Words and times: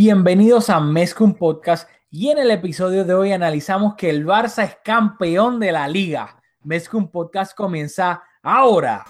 Bienvenidos 0.00 0.70
a 0.70 0.78
Mezcum 0.78 1.34
Podcast 1.34 1.88
y 2.08 2.28
en 2.28 2.38
el 2.38 2.52
episodio 2.52 3.04
de 3.04 3.14
hoy 3.14 3.32
analizamos 3.32 3.96
que 3.96 4.08
el 4.08 4.24
Barça 4.24 4.62
es 4.62 4.76
campeón 4.84 5.58
de 5.58 5.72
la 5.72 5.88
liga. 5.88 6.40
Mezcum 6.62 7.10
Podcast 7.10 7.52
comienza 7.56 8.22
ahora. 8.40 9.04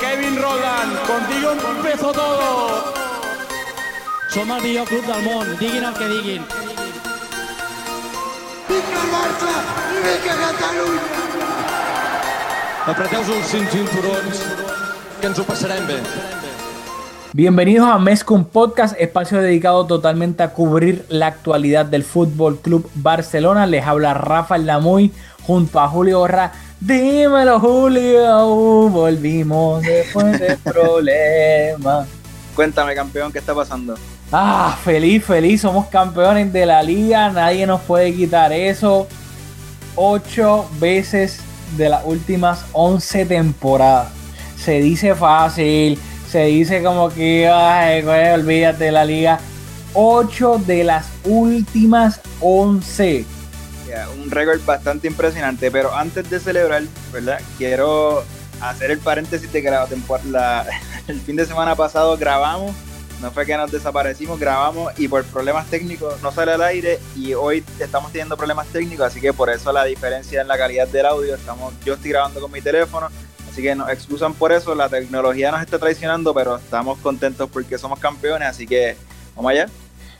Kevin 0.00 0.40
Roland, 0.40 0.98
contigo 1.04 1.50
empezó 1.76 2.12
todo. 2.12 2.94
Som 4.28 4.48
el 4.48 4.62
millor 4.62 4.86
club 4.86 5.04
del 5.06 5.24
món, 5.24 5.58
diguin 5.58 5.82
el 5.82 5.94
que 5.94 6.06
diguin. 6.06 6.46
Vinga 8.68 9.02
el 9.02 9.10
Barça 9.10 9.52
i 9.90 10.06
vinga 10.06 10.52
Catalunya! 10.52 11.21
Apreteu-vos 12.82 13.28
els 13.36 13.46
cinturons, 13.70 14.38
que 15.20 15.28
ens 15.28 15.38
ho 15.38 15.44
passarem 15.46 15.84
bé. 15.86 16.00
Bienvenidos 17.32 17.86
a 17.86 18.00
Mezcum 18.00 18.42
Podcast, 18.44 18.96
espacio 18.98 19.40
dedicado 19.40 19.86
totalmente 19.86 20.42
a 20.42 20.48
cubrir 20.48 21.04
la 21.08 21.28
actualidad 21.28 21.86
del 21.86 22.02
Fútbol 22.02 22.58
Club 22.58 22.90
Barcelona. 22.94 23.66
Les 23.66 23.86
habla 23.86 24.14
Rafael 24.14 24.66
Lamuy 24.66 25.12
junto 25.46 25.78
a 25.78 25.86
Julio 25.86 26.18
Borra. 26.18 26.50
Dímelo, 26.80 27.60
Julio, 27.60 28.88
volvimos 28.88 29.80
después 29.82 30.40
del 30.40 30.58
problema. 30.64 32.04
Cuéntame, 32.56 32.96
campeón, 32.96 33.30
¿qué 33.30 33.38
está 33.38 33.54
pasando? 33.54 33.94
Ah, 34.32 34.76
feliz, 34.82 35.24
feliz, 35.24 35.60
somos 35.60 35.86
campeones 35.86 36.52
de 36.52 36.66
la 36.66 36.82
liga, 36.82 37.30
nadie 37.30 37.64
nos 37.64 37.80
puede 37.82 38.12
quitar 38.12 38.52
eso. 38.52 39.06
Ocho 39.94 40.68
veces 40.80 41.38
de 41.76 41.88
las 41.88 42.04
últimas 42.04 42.64
11 42.72 43.26
temporadas. 43.26 44.08
Se 44.56 44.80
dice 44.80 45.14
fácil, 45.14 45.98
se 46.30 46.44
dice 46.44 46.82
como 46.82 47.10
que, 47.10 47.48
ay, 47.48 48.02
güey, 48.02 48.30
olvídate 48.30 48.84
de 48.84 48.92
la 48.92 49.04
liga. 49.04 49.40
8 49.94 50.62
de 50.66 50.84
las 50.84 51.06
últimas 51.24 52.20
11. 52.40 53.26
Yeah, 53.86 54.08
un 54.10 54.30
récord 54.30 54.60
bastante 54.64 55.08
impresionante, 55.08 55.70
pero 55.70 55.94
antes 55.94 56.30
de 56.30 56.40
celebrar, 56.40 56.82
¿verdad? 57.12 57.40
Quiero 57.58 58.24
hacer 58.60 58.92
el 58.92 58.98
paréntesis 58.98 59.52
de 59.52 59.62
que 59.62 59.70
la 59.70 59.86
temporada, 59.86 60.66
el 61.08 61.20
fin 61.20 61.36
de 61.36 61.44
semana 61.44 61.74
pasado 61.74 62.16
grabamos, 62.16 62.72
no 63.22 63.30
fue 63.30 63.46
que 63.46 63.56
nos 63.56 63.70
desaparecimos, 63.70 64.38
grabamos 64.38 64.92
y 64.98 65.06
por 65.06 65.24
problemas 65.24 65.66
técnicos 65.68 66.20
no 66.22 66.32
sale 66.32 66.52
al 66.52 66.62
aire 66.62 66.98
y 67.16 67.34
hoy 67.34 67.64
estamos 67.78 68.10
teniendo 68.10 68.36
problemas 68.36 68.66
técnicos, 68.66 69.06
así 69.06 69.20
que 69.20 69.32
por 69.32 69.48
eso 69.48 69.72
la 69.72 69.84
diferencia 69.84 70.40
en 70.40 70.48
la 70.48 70.58
calidad 70.58 70.88
del 70.88 71.06
audio, 71.06 71.36
estamos, 71.36 71.72
yo 71.84 71.94
estoy 71.94 72.10
grabando 72.10 72.40
con 72.40 72.50
mi 72.50 72.60
teléfono, 72.60 73.06
así 73.48 73.62
que 73.62 73.76
nos 73.76 73.88
excusan 73.90 74.34
por 74.34 74.50
eso, 74.50 74.74
la 74.74 74.88
tecnología 74.88 75.52
nos 75.52 75.60
está 75.60 75.78
traicionando, 75.78 76.34
pero 76.34 76.56
estamos 76.56 76.98
contentos 76.98 77.48
porque 77.48 77.78
somos 77.78 78.00
campeones, 78.00 78.48
así 78.48 78.66
que 78.66 78.96
vamos 79.36 79.52
allá. 79.52 79.68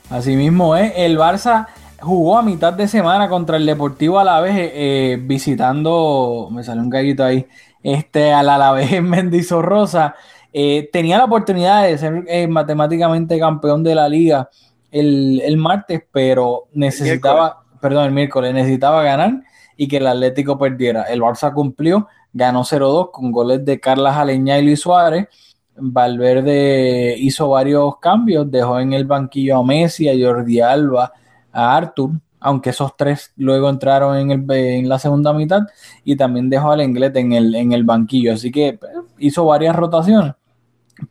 Así 0.09 0.37
mismo 0.37 0.77
es, 0.77 0.93
el 0.95 1.19
Barça 1.19 1.67
jugó 1.99 2.39
a 2.39 2.43
mitad 2.43 2.73
de 2.73 2.87
semana 2.87 3.29
contra 3.29 3.57
el 3.57 3.67
Deportivo 3.67 4.21
Alavés 4.21 4.55
eh, 4.57 5.19
visitando, 5.21 6.49
me 6.53 6.63
salió 6.63 6.83
un 6.83 6.91
gallito 6.91 7.25
ahí, 7.25 7.49
este 7.83 8.33
al 8.33 8.49
Alavés 8.49 8.93
en 8.93 9.11
Mendizorrosa. 9.11 10.15
Eh, 10.53 10.91
tenía 10.93 11.19
la 11.19 11.25
oportunidad 11.25 11.85
de 11.85 11.97
ser 11.97 12.25
eh, 12.27 12.47
matemáticamente 12.47 13.39
campeón 13.39 13.83
de 13.83 13.95
la 13.95 14.09
liga 14.09 14.51
el, 14.91 15.41
el 15.41 15.57
martes, 15.57 16.03
pero 16.13 16.69
necesitaba, 16.75 17.65
perdón, 17.81 18.05
el 18.05 18.13
miércoles, 18.13 18.53
necesitaba 18.53 19.03
ganar 19.03 19.43
y 19.77 19.89
que 19.89 19.97
el 19.97 20.07
Atlético 20.07 20.59
perdiera. 20.59 21.05
El 21.05 21.23
Barça 21.23 21.53
cumplió, 21.55 22.07
ganó 22.33 22.63
0-2 22.63 23.11
con 23.11 23.33
goles 23.33 23.65
de 23.65 23.81
Carlas 23.81 24.17
Aleña 24.17 24.59
y 24.59 24.67
Luis 24.67 24.81
Suárez. 24.81 25.27
Valverde 25.75 27.17
hizo 27.19 27.49
varios 27.49 27.97
cambios, 27.99 28.51
dejó 28.51 28.79
en 28.79 28.93
el 28.93 29.07
banquillo 29.07 29.59
a 29.59 29.65
Messi, 29.65 30.09
a 30.09 30.13
Jordi 30.13 30.61
Alba, 30.61 31.11
a 31.51 31.77
Artur, 31.77 32.11
aunque 32.39 32.71
esos 32.71 32.95
tres 32.95 33.33
luego 33.37 33.71
entraron 33.71 34.19
en, 34.19 34.31
el, 34.31 34.51
en 34.51 34.87
la 34.87 34.99
segunda 34.99 35.33
mitad, 35.33 35.63
y 36.05 36.15
también 36.15 36.51
dejó 36.51 36.73
al 36.73 36.83
Englet 36.83 37.17
en 37.17 37.33
el, 37.33 37.55
en 37.55 37.73
el 37.73 37.85
banquillo. 37.85 38.35
Así 38.35 38.53
que 38.53 38.75
pues, 38.75 38.93
hizo 39.19 39.47
varias 39.47 39.75
rotaciones 39.75 40.35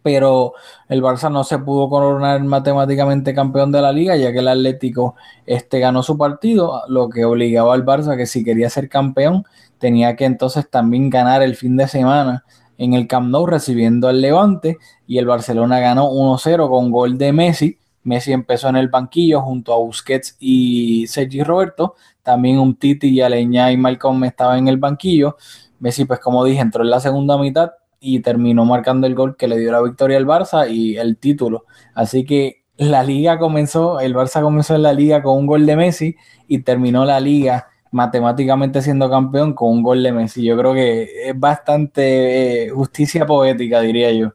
pero 0.04 0.54
el 0.90 1.02
Barça 1.02 1.32
no 1.32 1.44
se 1.44 1.60
pudo 1.60 1.90
coronar 1.90 2.44
matemáticamente 2.44 3.34
campeón 3.34 3.72
de 3.72 3.82
la 3.82 3.92
liga, 3.92 4.16
ya 4.16 4.32
que 4.32 4.40
el 4.40 4.48
Atlético 4.48 5.16
este, 5.46 5.80
ganó 5.80 6.04
su 6.04 6.18
partido, 6.18 6.84
lo 6.88 7.10
que 7.10 7.26
obligaba 7.26 7.74
al 7.74 7.86
Barça 7.86 8.16
que 8.16 8.26
si 8.26 8.44
quería 8.44 8.70
ser 8.70 8.90
campeón, 8.90 9.46
tenía 9.80 10.16
que 10.16 10.26
entonces 10.26 10.70
también 10.70 11.10
ganar 11.10 11.42
el 11.42 11.56
fin 11.56 11.76
de 11.78 11.88
semana 11.88 12.46
en 12.78 12.94
el 12.94 13.08
Camp 13.08 13.30
Nou 13.30 13.46
recibiendo 13.46 14.08
al 14.08 14.22
Levante, 14.22 14.78
y 15.06 15.18
el 15.18 15.26
Barcelona 15.26 15.80
ganó 15.80 16.10
1-0 16.10 16.70
con 16.70 16.90
gol 16.90 17.18
de 17.18 17.32
Messi. 17.32 17.78
Messi 18.04 18.32
empezó 18.34 18.70
en 18.70 18.78
el 18.78 18.88
banquillo 18.88 19.42
junto 19.42 19.74
a 19.74 19.78
Busquets 19.78 20.36
y 20.40 21.06
Sergi 21.08 21.44
Roberto, 21.44 21.96
también 22.24 22.58
un 22.58 22.76
Titi 22.76 23.10
y 23.10 23.22
Aleñá 23.22 23.72
y 23.72 23.78
Malcolm 23.78 24.24
estaban 24.24 24.60
en 24.60 24.68
el 24.68 24.78
banquillo. 24.78 25.38
Messi, 25.80 26.06
pues 26.06 26.20
como 26.20 26.44
dije, 26.44 26.62
entró 26.62 26.84
en 26.84 26.90
la 26.90 27.00
segunda 27.00 27.38
mitad, 27.38 27.72
y 28.04 28.20
terminó 28.20 28.66
marcando 28.66 29.06
el 29.06 29.14
gol 29.14 29.38
que 29.38 29.48
le 29.48 29.60
dio 29.60 29.72
la 29.72 29.82
victoria 29.82 30.18
al 30.18 30.26
Barça 30.26 30.70
y 30.70 30.98
el 30.98 31.18
título. 31.18 31.66
Así 31.94 32.26
que 32.26 32.64
la 32.76 33.04
liga 33.04 33.38
comenzó, 33.38 34.00
el 34.00 34.16
Barça 34.16 34.42
comenzó 34.42 34.74
en 34.76 34.82
la 34.82 34.92
liga 34.92 35.22
con 35.22 35.38
un 35.38 35.46
gol 35.46 35.68
de 35.68 35.76
Messi 35.76 36.16
y 36.48 36.64
terminó 36.64 37.06
la 37.06 37.20
liga 37.20 37.70
matemáticamente 37.92 38.82
siendo 38.82 39.08
campeón 39.08 39.54
con 39.54 39.70
un 39.70 39.84
gol 39.84 40.02
de 40.02 40.12
Messi. 40.12 40.44
Yo 40.44 40.58
creo 40.58 40.74
que 40.74 41.30
es 41.30 41.40
bastante 41.40 42.64
eh, 42.66 42.70
justicia 42.72 43.26
poética, 43.26 43.82
diría 43.82 44.12
yo. 44.12 44.34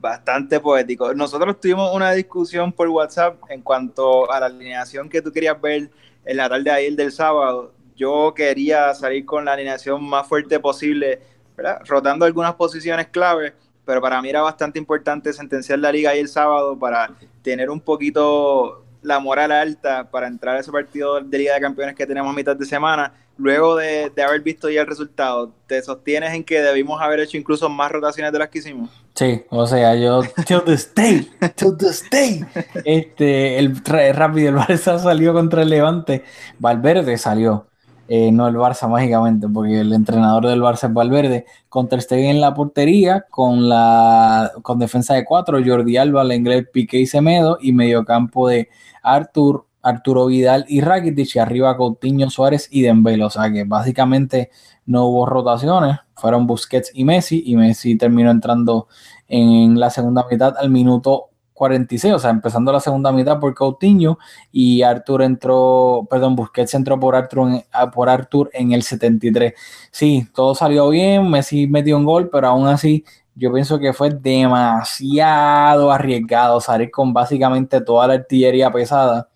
Bastante 0.00 0.58
poético. 0.58 1.14
Nosotros 1.14 1.60
tuvimos 1.60 1.94
una 1.94 2.10
discusión 2.12 2.72
por 2.72 2.88
WhatsApp 2.88 3.36
en 3.48 3.62
cuanto 3.62 4.30
a 4.30 4.40
la 4.40 4.46
alineación 4.46 5.08
que 5.08 5.22
tú 5.22 5.30
querías 5.30 5.58
ver 5.60 5.88
en 6.24 6.36
la 6.36 6.48
tarde 6.48 6.64
de 6.64 6.70
ayer 6.72 6.96
del 6.96 7.12
sábado. 7.12 7.72
Yo 7.94 8.34
quería 8.34 8.92
salir 8.94 9.24
con 9.24 9.44
la 9.44 9.52
alineación 9.52 10.02
más 10.02 10.26
fuerte 10.26 10.58
posible 10.58 11.20
¿verdad? 11.56 11.80
rotando 11.86 12.24
algunas 12.24 12.54
posiciones 12.54 13.08
clave, 13.08 13.54
pero 13.84 14.00
para 14.00 14.20
mí 14.22 14.28
era 14.28 14.42
bastante 14.42 14.78
importante 14.78 15.32
sentenciar 15.32 15.78
la 15.78 15.92
liga 15.92 16.10
ahí 16.10 16.20
el 16.20 16.28
sábado 16.28 16.78
para 16.78 17.10
tener 17.42 17.70
un 17.70 17.80
poquito 17.80 18.84
la 19.04 19.20
moral 19.20 19.52
alta 19.52 20.10
para 20.10 20.26
entrar 20.26 20.56
a 20.56 20.60
ese 20.60 20.72
partido 20.72 21.20
de 21.20 21.38
Liga 21.38 21.54
de 21.54 21.60
Campeones 21.60 21.94
que 21.94 22.06
tenemos 22.06 22.32
a 22.32 22.34
mitad 22.34 22.56
de 22.56 22.64
semana. 22.64 23.12
Luego 23.36 23.76
de, 23.76 24.10
de, 24.14 24.22
haber 24.22 24.40
visto 24.40 24.70
ya 24.70 24.82
el 24.82 24.86
resultado, 24.86 25.52
¿te 25.66 25.82
sostienes 25.82 26.32
en 26.34 26.44
que 26.44 26.60
debimos 26.60 27.02
haber 27.02 27.20
hecho 27.20 27.36
incluso 27.36 27.68
más 27.68 27.90
rotaciones 27.90 28.32
de 28.32 28.38
las 28.38 28.48
que 28.48 28.60
hicimos? 28.60 28.90
Sí, 29.14 29.44
o 29.50 29.66
sea, 29.66 29.94
yo, 29.96 30.22
till 30.46 30.62
this 30.64 30.92
day, 30.94 31.30
till 31.56 31.76
this 31.76 32.08
day, 32.10 32.44
este, 32.84 33.58
el 33.58 33.76
rápido, 33.84 34.50
el 34.50 34.56
Barça 34.56 34.98
salió 34.98 35.32
contra 35.32 35.62
el 35.62 35.70
Levante, 35.70 36.24
Valverde 36.58 37.18
salió, 37.18 37.66
eh, 38.08 38.30
no 38.32 38.46
el 38.48 38.56
Barça 38.56 38.88
mágicamente, 38.90 39.48
porque 39.48 39.80
el 39.80 39.92
entrenador 39.92 40.46
del 40.46 40.60
Barça 40.60 40.88
es 40.88 40.94
Valverde, 40.94 41.46
con 41.68 41.88
Ter 41.88 42.02
Stegen 42.02 42.30
en 42.30 42.40
la 42.40 42.54
portería, 42.54 43.26
con 43.30 43.68
la 43.68 44.52
con 44.62 44.78
defensa 44.78 45.14
de 45.14 45.24
cuatro, 45.24 45.58
Jordi 45.64 45.96
Alba, 45.96 46.24
Lenglet, 46.24 46.70
Piqué 46.70 46.98
y 46.98 47.06
Semedo, 47.06 47.58
y 47.60 47.72
mediocampo 47.72 48.48
de 48.48 48.68
Artur, 49.02 49.66
Arturo 49.82 50.26
Vidal 50.26 50.64
y 50.68 50.80
Rakitic, 50.80 51.36
y 51.36 51.38
arriba 51.38 51.76
Coutinho, 51.76 52.30
Suárez 52.30 52.68
y 52.70 52.82
Dembélé, 52.82 53.24
o 53.24 53.30
sea 53.30 53.52
que 53.52 53.64
básicamente 53.64 54.50
no 54.86 55.06
hubo 55.06 55.26
rotaciones, 55.26 55.98
fueron 56.14 56.46
Busquets 56.46 56.90
y 56.94 57.04
Messi, 57.04 57.42
y 57.46 57.56
Messi 57.56 57.96
terminó 57.96 58.30
entrando 58.30 58.88
en 59.28 59.78
la 59.80 59.90
segunda 59.90 60.26
mitad 60.30 60.56
al 60.58 60.70
minuto 60.70 61.30
46, 61.54 62.14
o 62.14 62.18
sea, 62.18 62.30
empezando 62.30 62.72
la 62.72 62.80
segunda 62.80 63.12
mitad 63.12 63.38
por 63.38 63.54
Coutinho 63.54 64.18
y 64.52 64.82
Arthur 64.82 65.22
entró, 65.22 66.06
perdón, 66.10 66.34
Busquets 66.36 66.74
entró 66.74 66.98
por 66.98 67.14
Arthur, 67.14 67.48
en, 67.48 67.90
por 67.92 68.08
Arthur 68.08 68.50
en 68.52 68.72
el 68.72 68.82
73. 68.82 69.54
Sí, 69.90 70.28
todo 70.34 70.54
salió 70.54 70.88
bien, 70.90 71.30
Messi 71.30 71.66
metió 71.68 71.96
un 71.96 72.04
gol, 72.04 72.28
pero 72.30 72.48
aún 72.48 72.66
así 72.66 73.04
yo 73.36 73.52
pienso 73.52 73.78
que 73.78 73.92
fue 73.92 74.10
demasiado 74.10 75.90
arriesgado 75.92 76.60
salir 76.60 76.90
con 76.90 77.12
básicamente 77.12 77.80
toda 77.80 78.08
la 78.08 78.14
artillería 78.14 78.70
pesada, 78.72 79.28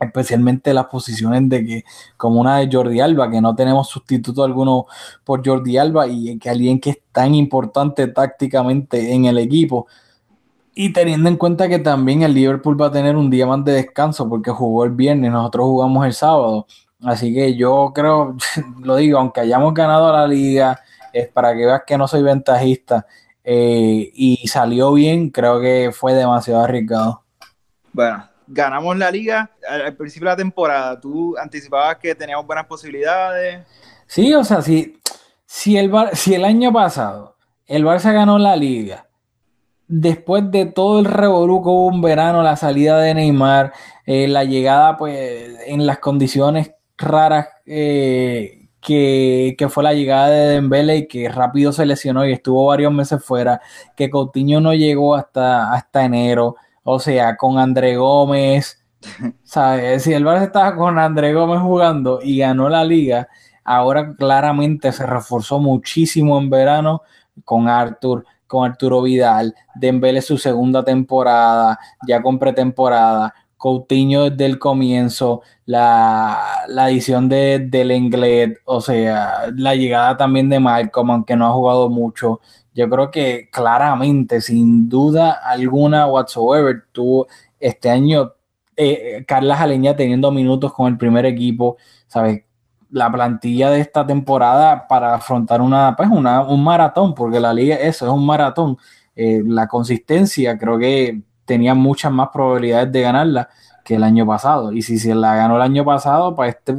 especialmente 0.00 0.72
las 0.74 0.86
posiciones 0.86 1.48
de 1.48 1.64
que, 1.66 1.84
como 2.16 2.40
una 2.40 2.58
de 2.58 2.68
Jordi 2.72 3.00
Alba, 3.00 3.30
que 3.30 3.40
no 3.40 3.54
tenemos 3.54 3.88
sustituto 3.88 4.42
alguno 4.44 4.86
por 5.24 5.46
Jordi 5.46 5.76
Alba 5.76 6.06
y 6.08 6.38
que 6.38 6.50
alguien 6.50 6.80
que 6.80 6.90
es 6.90 6.98
tan 7.12 7.34
importante 7.34 8.08
tácticamente 8.08 9.12
en 9.12 9.26
el 9.26 9.38
equipo 9.38 9.86
y 10.80 10.92
teniendo 10.92 11.28
en 11.28 11.36
cuenta 11.36 11.68
que 11.68 11.80
también 11.80 12.22
el 12.22 12.32
Liverpool 12.32 12.80
va 12.80 12.86
a 12.86 12.92
tener 12.92 13.16
un 13.16 13.28
día 13.30 13.44
más 13.46 13.64
de 13.64 13.72
descanso 13.72 14.28
porque 14.28 14.52
jugó 14.52 14.84
el 14.84 14.92
viernes, 14.92 15.32
nosotros 15.32 15.66
jugamos 15.66 16.06
el 16.06 16.12
sábado. 16.12 16.68
Así 17.02 17.34
que 17.34 17.56
yo 17.56 17.90
creo, 17.92 18.36
lo 18.80 18.94
digo, 18.94 19.18
aunque 19.18 19.40
hayamos 19.40 19.74
ganado 19.74 20.12
la 20.12 20.28
liga, 20.28 20.80
es 21.12 21.26
para 21.26 21.52
que 21.52 21.66
veas 21.66 21.82
que 21.84 21.98
no 21.98 22.06
soy 22.06 22.22
ventajista 22.22 23.04
eh, 23.42 24.08
y 24.14 24.46
salió 24.46 24.92
bien, 24.92 25.30
creo 25.30 25.60
que 25.60 25.90
fue 25.92 26.14
demasiado 26.14 26.62
arriesgado. 26.62 27.24
Bueno, 27.92 28.28
ganamos 28.46 28.96
la 28.96 29.10
liga 29.10 29.50
al, 29.68 29.96
principio 29.96 30.28
de 30.28 30.34
la 30.34 30.36
temporada. 30.36 31.00
¿Tú 31.00 31.36
anticipabas 31.36 31.96
que 31.96 32.14
teníamos 32.14 32.46
buenas 32.46 32.66
posibilidades? 32.66 33.66
Sí, 34.06 34.32
o 34.32 34.44
sea, 34.44 34.62
sí 34.62 34.96
si 35.44 35.76
el, 35.76 35.90
si 36.12 36.34
el 36.34 36.44
año 36.44 36.72
pasado 36.72 37.34
el 37.66 37.84
Barça 37.84 38.12
ganó 38.12 38.38
la 38.38 38.54
liga, 38.54 39.07
después 39.88 40.50
de 40.50 40.66
todo 40.66 41.00
el 41.00 41.06
revolú 41.06 41.62
que 41.62 41.68
hubo 41.68 41.86
un 41.86 42.02
verano, 42.02 42.42
la 42.42 42.56
salida 42.56 42.98
de 43.00 43.14
Neymar, 43.14 43.72
eh, 44.06 44.28
la 44.28 44.44
llegada 44.44 44.96
pues 44.96 45.58
en 45.66 45.86
las 45.86 45.98
condiciones 45.98 46.72
raras 46.98 47.48
eh, 47.66 48.68
que, 48.80 49.68
fue 49.70 49.82
la 49.82 49.94
llegada 49.94 50.30
de 50.30 50.46
Dembele 50.48 50.96
y 50.96 51.08
que 51.08 51.28
rápido 51.28 51.72
se 51.72 51.86
lesionó 51.86 52.26
y 52.26 52.32
estuvo 52.32 52.66
varios 52.66 52.92
meses 52.92 53.22
fuera, 53.24 53.60
que 53.96 54.10
Coutinho 54.10 54.60
no 54.60 54.74
llegó 54.74 55.14
hasta, 55.14 55.72
hasta 55.72 56.04
enero, 56.04 56.56
o 56.84 56.98
sea, 56.98 57.36
con 57.36 57.58
André 57.58 57.96
Gómez, 57.96 58.84
¿sabes? 59.42 60.02
Si 60.02 60.12
el 60.12 60.24
Barça 60.24 60.44
estaba 60.44 60.76
con 60.76 60.98
André 60.98 61.34
Gómez 61.34 61.60
jugando 61.60 62.20
y 62.22 62.38
ganó 62.38 62.68
la 62.68 62.84
liga, 62.84 63.28
ahora 63.64 64.14
claramente 64.16 64.92
se 64.92 65.06
reforzó 65.06 65.58
muchísimo 65.58 66.38
en 66.38 66.50
verano 66.50 67.02
con 67.44 67.68
Arthur, 67.68 68.24
con 68.48 68.68
Arturo 68.68 69.02
Vidal, 69.02 69.54
Dembele 69.76 70.20
su 70.22 70.38
segunda 70.38 70.84
temporada, 70.84 71.78
ya 72.08 72.20
con 72.20 72.40
pretemporada, 72.40 73.32
Coutinho 73.56 74.30
desde 74.30 74.46
el 74.46 74.58
comienzo, 74.58 75.42
la, 75.66 76.64
la 76.68 76.90
edición 76.90 77.28
de, 77.28 77.58
del 77.58 77.92
inglés, 77.92 78.58
o 78.64 78.80
sea, 78.80 79.50
la 79.54 79.74
llegada 79.74 80.16
también 80.16 80.48
de 80.48 80.60
Malcolm, 80.60 81.10
aunque 81.10 81.36
no 81.36 81.46
ha 81.46 81.52
jugado 81.52 81.88
mucho. 81.88 82.40
Yo 82.74 82.88
creo 82.88 83.10
que 83.10 83.48
claramente, 83.52 84.40
sin 84.40 84.88
duda 84.88 85.32
alguna 85.32 86.06
whatsoever, 86.06 86.84
tuvo 86.92 87.26
este 87.58 87.90
año 87.90 88.32
eh, 88.76 89.24
Carla 89.26 89.56
Jaleña 89.56 89.96
teniendo 89.96 90.30
minutos 90.30 90.72
con 90.72 90.86
el 90.86 90.96
primer 90.96 91.26
equipo, 91.26 91.76
¿sabes? 92.06 92.44
La 92.90 93.10
plantilla 93.10 93.70
de 93.70 93.80
esta 93.80 94.06
temporada 94.06 94.86
para 94.88 95.14
afrontar 95.14 95.60
una, 95.60 95.94
pues 95.96 96.08
una, 96.10 96.42
un 96.42 96.62
maratón, 96.64 97.14
porque 97.14 97.40
la 97.40 97.52
liga, 97.52 97.76
eso 97.76 98.06
es 98.06 98.12
un 98.12 98.24
maratón. 98.24 98.78
Eh, 99.14 99.42
la 99.44 99.66
consistencia, 99.66 100.56
creo 100.56 100.78
que 100.78 101.22
tenía 101.44 101.74
muchas 101.74 102.12
más 102.12 102.28
probabilidades 102.32 102.92
de 102.92 103.00
ganarla 103.00 103.48
que 103.84 103.94
el 103.94 104.04
año 104.04 104.26
pasado. 104.26 104.72
Y 104.72 104.82
si 104.82 104.98
se 104.98 105.14
la 105.14 105.34
ganó 105.34 105.56
el 105.56 105.62
año 105.62 105.84
pasado, 105.84 106.34
pues 106.34 106.56
este, 106.56 106.76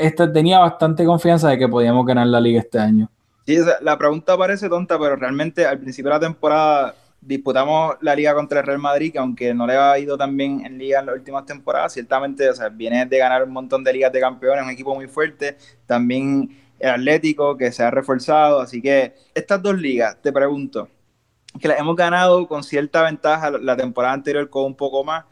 este 0.00 0.28
tenía 0.28 0.58
bastante 0.58 1.04
confianza 1.04 1.48
de 1.48 1.58
que 1.58 1.68
podíamos 1.68 2.04
ganar 2.04 2.26
la 2.26 2.40
liga 2.40 2.60
este 2.60 2.78
año. 2.78 3.08
Sí, 3.46 3.58
la 3.80 3.96
pregunta 3.96 4.36
parece 4.36 4.68
tonta, 4.68 4.98
pero 4.98 5.14
realmente 5.14 5.64
al 5.64 5.78
principio 5.78 6.10
de 6.10 6.16
la 6.16 6.20
temporada 6.20 6.94
disputamos 7.26 7.96
la 8.00 8.14
liga 8.14 8.34
contra 8.34 8.60
el 8.60 8.66
Real 8.66 8.78
Madrid, 8.78 9.12
que 9.12 9.18
aunque 9.18 9.52
no 9.52 9.66
le 9.66 9.76
ha 9.76 9.98
ido 9.98 10.16
tan 10.16 10.36
bien 10.36 10.64
en 10.64 10.78
liga 10.78 11.00
en 11.00 11.06
las 11.06 11.16
últimas 11.16 11.44
temporadas, 11.44 11.92
ciertamente 11.92 12.48
o 12.48 12.54
sea, 12.54 12.68
viene 12.68 13.04
de 13.04 13.18
ganar 13.18 13.42
un 13.42 13.52
montón 13.52 13.82
de 13.82 13.92
ligas 13.92 14.12
de 14.12 14.20
campeones, 14.20 14.64
un 14.64 14.70
equipo 14.70 14.94
muy 14.94 15.08
fuerte, 15.08 15.56
también 15.86 16.56
el 16.78 16.90
Atlético 16.90 17.56
que 17.56 17.72
se 17.72 17.82
ha 17.82 17.90
reforzado, 17.90 18.60
así 18.60 18.80
que 18.80 19.14
estas 19.34 19.62
dos 19.62 19.76
ligas, 19.76 20.20
te 20.22 20.32
pregunto, 20.32 20.88
que 21.58 21.68
las 21.68 21.78
hemos 21.78 21.96
ganado 21.96 22.46
con 22.46 22.62
cierta 22.62 23.02
ventaja 23.02 23.50
la 23.50 23.76
temporada 23.76 24.14
anterior 24.14 24.48
con 24.50 24.64
un 24.64 24.74
poco 24.74 25.04
más. 25.04 25.24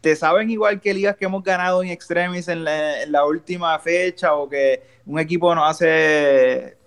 ¿Te 0.00 0.16
saben 0.16 0.50
igual 0.50 0.80
que 0.80 0.94
ligas 0.94 1.16
que 1.16 1.26
hemos 1.26 1.44
ganado 1.44 1.82
en 1.82 1.90
extremis 1.90 2.48
en 2.48 2.64
la, 2.64 3.24
última 3.24 3.78
fecha 3.78 4.34
o 4.34 4.48
que 4.48 4.82
un 5.04 5.18
equipo 5.18 5.54
nos 5.54 5.70
hace 5.70 6.78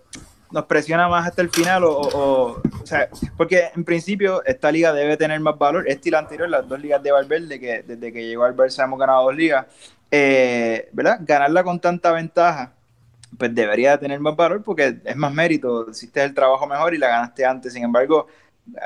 nos 0.53 0.65
presiona 0.65 1.09
más 1.09 1.27
hasta 1.27 1.41
el 1.41 1.49
final 1.49 1.83
o, 1.83 1.99
o, 1.99 2.61
sea, 2.85 3.09
porque 3.35 3.69
en 3.75 3.83
principio 3.83 4.43
esta 4.45 4.71
liga 4.71 4.93
debe 4.93 5.17
tener 5.17 5.39
más 5.39 5.57
valor, 5.57 5.85
este 5.87 6.09
y 6.09 6.11
la 6.11 6.19
anterior, 6.19 6.47
las 6.47 6.67
dos 6.67 6.79
ligas 6.79 7.01
de 7.01 7.11
Valverde, 7.11 7.59
que 7.59 7.83
desde 7.83 8.13
que 8.13 8.25
llegó 8.25 8.43
al 8.43 8.55
Barça 8.55 8.83
hemos 8.83 8.99
ganado 8.99 9.23
dos 9.23 9.35
ligas, 9.35 9.65
eh, 10.11 10.89
¿verdad? 10.93 11.19
Ganarla 11.21 11.63
con 11.63 11.79
tanta 11.79 12.11
ventaja, 12.11 12.71
pues 13.37 13.53
debería 13.53 13.97
tener 13.97 14.19
más 14.19 14.35
valor 14.35 14.61
porque 14.61 14.99
es 15.03 15.15
más 15.15 15.33
mérito, 15.33 15.89
hiciste 15.89 16.23
el 16.23 16.35
trabajo 16.35 16.67
mejor 16.67 16.93
y 16.93 16.99
la 16.99 17.07
ganaste 17.07 17.45
antes, 17.45 17.73
sin 17.73 17.83
embargo, 17.83 18.27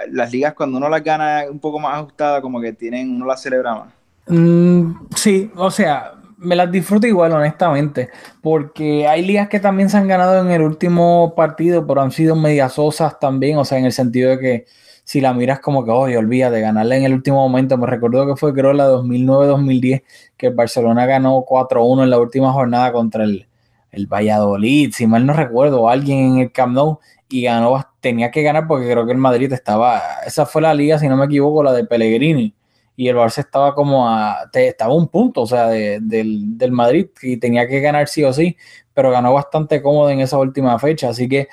las 0.10 0.32
ligas 0.32 0.54
cuando 0.54 0.78
uno 0.78 0.88
las 0.88 1.04
gana 1.04 1.44
un 1.52 1.60
poco 1.60 1.80
más 1.80 1.98
ajustadas, 1.98 2.42
como 2.42 2.62
que 2.62 2.72
tienen, 2.72 3.14
uno 3.14 3.26
las 3.26 3.42
celebra 3.42 3.76
más. 3.76 3.94
Mm, 4.28 4.94
sí, 5.16 5.52
o 5.56 5.70
sea, 5.70 6.14
me 6.38 6.56
las 6.56 6.72
disfruto 6.72 7.08
igual, 7.08 7.34
honestamente, 7.34 8.10
porque 8.42 9.08
hay 9.08 9.26
ligas 9.26 9.50
que 9.50 9.60
también 9.60 9.90
se 9.90 9.98
han 9.98 10.08
ganado 10.08 10.40
en 10.46 10.52
el 10.52 10.62
último 10.62 11.34
partido, 11.36 11.86
pero 11.88 12.02
han 12.02 12.12
sido 12.12 12.36
medias 12.36 12.74
sosas 12.74 13.20
también, 13.20 13.58
o 13.58 13.66
sea, 13.66 13.78
en 13.80 13.86
el 13.86 13.92
sentido 13.92 14.32
de 14.32 14.40
que 14.40 14.66
si 15.04 15.22
la 15.22 15.34
miras 15.34 15.60
como 15.60 15.86
que, 15.86 15.92
oye, 15.92 16.22
de 16.22 16.62
ganarle 16.62 16.98
en 16.98 17.06
el 17.06 17.14
último 17.14 17.38
momento, 17.38 17.78
me 17.78 17.88
recuerdo 17.88 18.28
que 18.28 18.36
fue 18.36 18.54
creo 18.54 18.74
la 18.74 18.90
2009-2010, 18.90 20.04
que 20.36 20.48
el 20.48 20.54
Barcelona 20.54 21.06
ganó 21.06 21.46
4-1 21.46 22.04
en 22.04 22.10
la 22.10 22.20
última 22.20 22.52
jornada 22.52 22.92
contra 22.92 23.24
el, 23.24 23.48
el 23.92 24.08
Valladolid, 24.08 24.94
si 24.94 25.08
mal 25.08 25.26
no 25.26 25.34
recuerdo, 25.34 25.90
alguien 25.90 26.20
en 26.20 26.38
el 26.40 26.52
Camp 26.52 26.74
Nou, 26.74 27.00
y 27.30 27.44
ganó, 27.44 27.86
tenía 28.00 28.32
que 28.32 28.44
ganar 28.44 28.68
porque 28.68 28.90
creo 28.90 29.06
que 29.06 29.12
el 29.14 29.18
Madrid 29.18 29.52
estaba, 29.54 30.02
esa 30.26 30.46
fue 30.46 30.62
la 30.62 30.74
liga, 30.74 31.00
si 31.00 31.08
no 31.08 31.18
me 31.18 31.26
equivoco, 31.26 31.64
la 31.64 31.74
de 31.74 31.86
Pellegrini, 31.86 32.54
y 32.98 33.08
el 33.08 33.16
Barça 33.16 33.38
estaba 33.40 33.76
como 33.76 34.10
a, 34.10 34.50
estaba 34.52 34.94
un 34.94 35.08
punto, 35.08 35.44
o 35.44 35.48
sea, 35.48 35.68
del, 35.68 36.72
Madrid, 36.72 37.08
y 37.22 37.38
tenía 37.38 37.68
que 37.68 37.80
ganar 37.80 38.08
sí 38.08 38.24
o 38.24 38.34
sí, 38.34 38.58
pero 38.92 39.12
ganó 39.12 39.32
bastante 39.34 39.84
cómodo 39.84 40.10
en 40.10 40.20
esa 40.20 40.40
última 40.40 40.78
fecha, 40.80 41.10
así 41.10 41.30
que 41.30 41.48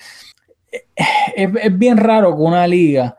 eh, 0.72 0.86
es, 1.36 1.50
es 1.62 1.78
bien 1.78 1.98
raro 1.98 2.34
que 2.34 2.42
una 2.42 2.66
liga 2.66 3.18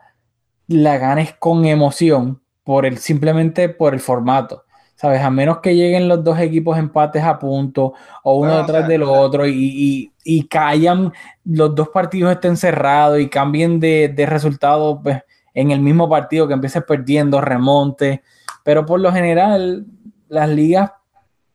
la 0.66 0.98
ganes 0.98 1.34
con 1.38 1.66
emoción 1.66 2.42
por 2.64 2.84
el, 2.84 2.98
simplemente 2.98 3.68
por 3.68 3.94
el 3.94 4.00
formato. 4.00 4.64
¿sabes? 4.96 5.20
A 5.20 5.30
menos 5.30 5.58
que 5.58 5.76
lleguen 5.76 6.08
los 6.08 6.24
dos 6.24 6.38
equipos 6.40 6.78
empates 6.78 7.22
a 7.22 7.38
punto 7.38 7.92
o 8.22 8.38
uno 8.38 8.56
detrás 8.58 8.88
del 8.88 9.02
otro 9.02 9.46
y, 9.46 10.10
y, 10.24 10.48
callan, 10.48 11.12
los 11.44 11.74
dos 11.74 11.90
partidos 11.90 12.32
estén 12.32 12.56
cerrados 12.56 13.20
y 13.20 13.28
cambien 13.28 13.78
de, 13.78 14.08
de 14.08 14.26
resultado 14.26 15.00
pues, 15.02 15.22
en 15.56 15.72
el 15.72 15.80
mismo 15.80 16.08
partido 16.08 16.46
que 16.46 16.54
empieces 16.54 16.84
perdiendo, 16.84 17.40
remonte. 17.40 18.22
Pero 18.62 18.86
por 18.86 19.00
lo 19.00 19.10
general, 19.10 19.84
las 20.28 20.48
ligas 20.48 20.92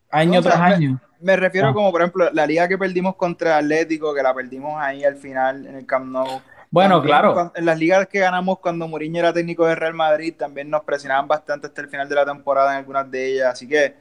año 0.10 0.42
tras 0.42 0.60
año. 0.60 1.00
Me, 1.22 1.38
refiero 1.38 1.70
ah. 1.70 1.74
como, 1.74 1.90
por 1.92 2.02
ejemplo, 2.02 2.30
la 2.34 2.46
liga 2.46 2.68
que 2.68 2.78
perdimos 2.78 3.16
contra 3.16 3.58
Atlético, 3.58 4.14
que 4.14 4.22
la 4.22 4.34
perdimos 4.34 4.74
ahí 4.78 5.06
al 5.06 5.16
final 5.16 5.66
en 5.66 5.76
el 5.76 5.86
Camp 5.86 6.08
Nou 6.08 6.42
bueno, 6.72 7.02
claro. 7.04 7.52
En 7.54 7.66
las 7.66 7.78
ligas 7.78 8.08
que 8.08 8.20
ganamos 8.20 8.60
cuando 8.60 8.88
Mourinho 8.88 9.20
era 9.20 9.34
técnico 9.34 9.66
de 9.66 9.76
Real 9.76 9.94
Madrid 9.94 10.34
también 10.38 10.70
nos 10.70 10.84
presionaban 10.86 11.28
bastante 11.28 11.68
hasta 11.68 11.82
el 11.82 11.90
final 11.90 12.08
de 12.08 12.16
la 12.16 12.26
temporada 12.26 12.72
en 12.72 12.78
algunas 12.78 13.12
de 13.12 13.34
ellas. 13.34 13.52
Así 13.52 13.68
que 13.68 13.96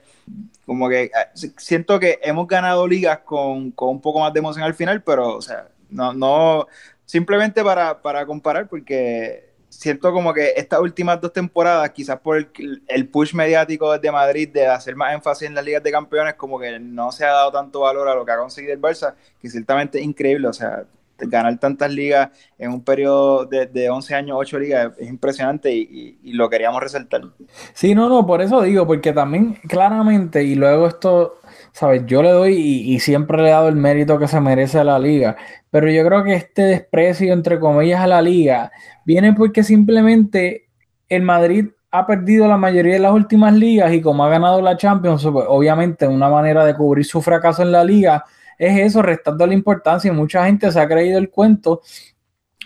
como 0.64 0.88
que 0.88 1.04
eh, 1.04 1.10
siento 1.56 1.98
que 1.98 2.20
hemos 2.22 2.46
ganado 2.46 2.86
ligas 2.86 3.18
con, 3.24 3.74
un 3.76 4.00
poco 4.00 4.20
más 4.20 4.32
de 4.32 4.38
emoción 4.38 4.64
al 4.64 4.74
final, 4.74 5.02
pero 5.02 5.36
o 5.36 5.42
sea, 5.42 5.66
no, 5.88 6.14
no 6.14 6.68
simplemente 7.04 7.64
para, 7.64 8.00
para 8.00 8.24
comparar 8.24 8.68
porque 8.68 9.49
siento 9.80 10.12
como 10.12 10.34
que 10.34 10.52
estas 10.56 10.78
últimas 10.78 11.18
dos 11.22 11.32
temporadas, 11.32 11.88
quizás 11.90 12.20
por 12.20 12.36
el, 12.36 13.08
push 13.08 13.32
mediático 13.32 13.90
desde 13.90 14.12
Madrid 14.12 14.46
de 14.52 14.66
hacer 14.66 14.94
más 14.94 15.14
énfasis 15.14 15.48
en 15.48 15.54
las 15.54 15.64
ligas 15.64 15.82
de 15.82 15.90
campeones, 15.90 16.34
como 16.34 16.58
que 16.58 16.78
no 16.78 17.10
se 17.12 17.24
ha 17.24 17.30
dado 17.30 17.50
tanto 17.50 17.80
valor 17.80 18.06
a 18.06 18.14
lo 18.14 18.26
que 18.26 18.32
ha 18.32 18.36
conseguido 18.36 18.74
el 18.74 18.80
Barça, 18.80 19.14
que 19.40 19.48
ciertamente 19.48 19.98
es 19.98 20.04
increíble, 20.04 20.48
o 20.48 20.52
sea, 20.52 20.84
ganar 21.16 21.58
tantas 21.58 21.90
ligas 21.90 22.28
en 22.58 22.72
un 22.72 22.84
periodo 22.84 23.46
de, 23.46 23.88
11 23.88 24.14
años, 24.14 24.36
8 24.38 24.58
ligas, 24.58 24.92
es 24.98 25.08
impresionante 25.08 25.72
y, 25.72 26.18
lo 26.24 26.50
queríamos 26.50 26.82
resaltar. 26.82 27.22
Sí, 27.72 27.94
no, 27.94 28.10
no, 28.10 28.26
por 28.26 28.42
eso 28.42 28.60
digo, 28.60 28.86
porque 28.86 29.14
también 29.14 29.54
claramente, 29.66 30.44
y 30.44 30.56
luego 30.56 30.88
esto, 30.88 31.39
¿sabes? 31.72 32.02
Yo 32.06 32.22
le 32.22 32.30
doy 32.30 32.54
y, 32.54 33.00
siempre 33.00 33.38
le 33.42 33.48
he 33.48 33.52
dado 33.52 33.68
el 33.68 33.76
mérito 33.76 34.18
que 34.18 34.28
se 34.28 34.40
merece 34.40 34.78
a 34.78 34.84
la 34.84 34.98
liga, 34.98 35.36
pero 35.70 35.90
yo 35.90 36.04
creo 36.04 36.24
que 36.24 36.34
este 36.34 36.62
desprecio, 36.62 37.32
entre 37.32 37.58
comillas, 37.58 38.00
a 38.00 38.06
la 38.06 38.22
liga, 38.22 38.72
viene 39.04 39.32
porque 39.32 39.62
simplemente 39.62 40.68
el 41.08 41.22
Madrid 41.22 41.66
ha 41.90 42.06
perdido 42.06 42.46
la 42.46 42.56
mayoría 42.56 42.94
de 42.94 43.00
las 43.00 43.12
últimas 43.12 43.52
ligas 43.54 43.92
y 43.92 44.00
como 44.00 44.24
ha 44.24 44.28
ganado 44.28 44.60
la 44.62 44.76
Champions, 44.76 45.26
pues, 45.32 45.46
obviamente 45.48 46.06
una 46.06 46.28
manera 46.28 46.64
de 46.64 46.74
cubrir 46.74 47.04
su 47.04 47.20
fracaso 47.20 47.62
en 47.62 47.72
la 47.72 47.84
liga 47.84 48.24
es 48.58 48.78
eso, 48.78 49.02
restando 49.02 49.46
la 49.46 49.54
importancia. 49.54 50.12
Y 50.12 50.14
mucha 50.14 50.44
gente 50.44 50.70
se 50.70 50.78
ha 50.78 50.86
creído 50.86 51.18
el 51.18 51.30
cuento 51.30 51.80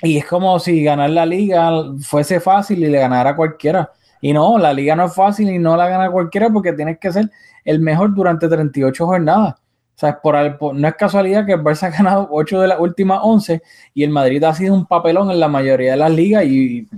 y 0.02 0.18
es 0.18 0.26
como 0.26 0.58
si 0.58 0.82
ganar 0.82 1.10
la 1.10 1.24
liga 1.24 1.70
fuese 2.00 2.40
fácil 2.40 2.82
y 2.84 2.88
le 2.88 2.98
ganara 2.98 3.36
cualquiera. 3.36 3.90
Y 4.24 4.32
no, 4.32 4.56
la 4.56 4.72
liga 4.72 4.96
no 4.96 5.04
es 5.04 5.14
fácil 5.14 5.50
y 5.50 5.58
no 5.58 5.76
la 5.76 5.86
gana 5.86 6.10
cualquiera 6.10 6.48
porque 6.48 6.72
tienes 6.72 6.98
que 6.98 7.12
ser 7.12 7.30
el 7.62 7.78
mejor 7.80 8.14
durante 8.14 8.48
38 8.48 9.04
jornadas. 9.04 9.56
O 9.56 9.98
sea, 9.98 10.18
por, 10.18 10.74
no 10.74 10.88
es 10.88 10.94
casualidad 10.94 11.44
que 11.44 11.52
el 11.52 11.62
Barça 11.62 11.88
ha 11.88 11.90
ganado 11.90 12.28
8 12.30 12.62
de 12.62 12.68
las 12.68 12.80
últimas 12.80 13.20
11 13.22 13.60
y 13.92 14.02
el 14.02 14.08
Madrid 14.08 14.42
ha 14.44 14.54
sido 14.54 14.72
un 14.72 14.86
papelón 14.86 15.30
en 15.30 15.40
la 15.40 15.48
mayoría 15.48 15.90
de 15.90 15.98
las 15.98 16.10
ligas 16.10 16.42
y, 16.46 16.88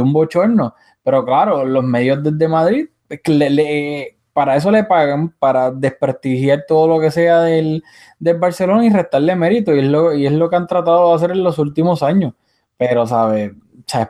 un 0.00 0.12
bochorno. 0.12 0.74
Pero 1.04 1.24
claro, 1.24 1.64
los 1.64 1.84
medios 1.84 2.20
desde 2.24 2.48
Madrid 2.48 2.88
le, 3.26 4.16
para 4.32 4.56
eso 4.56 4.72
le 4.72 4.82
pagan, 4.82 5.28
para 5.38 5.70
desprestigiar 5.70 6.64
todo 6.66 6.88
lo 6.88 7.00
que 7.00 7.12
sea 7.12 7.42
del, 7.42 7.84
Barcelona 8.18 8.84
y 8.84 8.90
restarle 8.90 9.36
mérito, 9.36 9.72
y 9.72 9.78
es, 9.78 9.86
lo, 9.86 10.12
y 10.12 10.26
es 10.26 10.32
lo 10.32 10.50
que 10.50 10.56
han 10.56 10.66
tratado 10.66 11.10
de 11.10 11.14
hacer 11.14 11.30
en 11.30 11.44
los 11.44 11.56
últimos 11.60 12.02
años. 12.02 12.34
Pero, 12.76 13.06
¿sabes? 13.06 13.52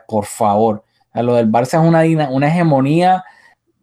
Por 0.07 0.25
favor, 0.25 0.84
lo 1.21 1.35
del 1.35 1.51
Barça 1.51 1.81
es 1.81 1.87
una, 1.87 2.29
una 2.29 2.47
hegemonía 2.47 3.23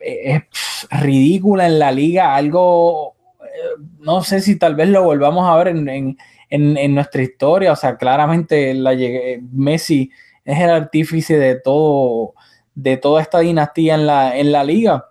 eh, 0.01 0.43
ridícula 0.91 1.67
en 1.67 1.79
la 1.79 1.93
liga, 1.93 2.35
algo, 2.35 3.15
eh, 3.43 3.83
no 4.01 4.23
sé 4.23 4.41
si 4.41 4.59
tal 4.59 4.75
vez 4.75 4.89
lo 4.89 5.05
volvamos 5.05 5.49
a 5.49 5.57
ver 5.57 5.69
en, 5.69 6.17
en, 6.51 6.95
nuestra 6.95 7.23
historia. 7.23 7.73
O 7.73 7.77
sea, 7.77 7.97
claramente 7.97 8.75
la 8.75 8.97
Messi 9.53 10.11
es 10.45 10.59
el 10.59 10.71
artífice 10.71 11.39
de 11.39 11.55
todo, 11.57 12.35
de 12.75 12.97
toda 12.97 13.23
esta 13.23 13.39
dinastía 13.39 13.95
en 13.95 14.07
la, 14.07 14.37
en 14.37 14.53
la 14.53 14.65
liga. 14.65 15.07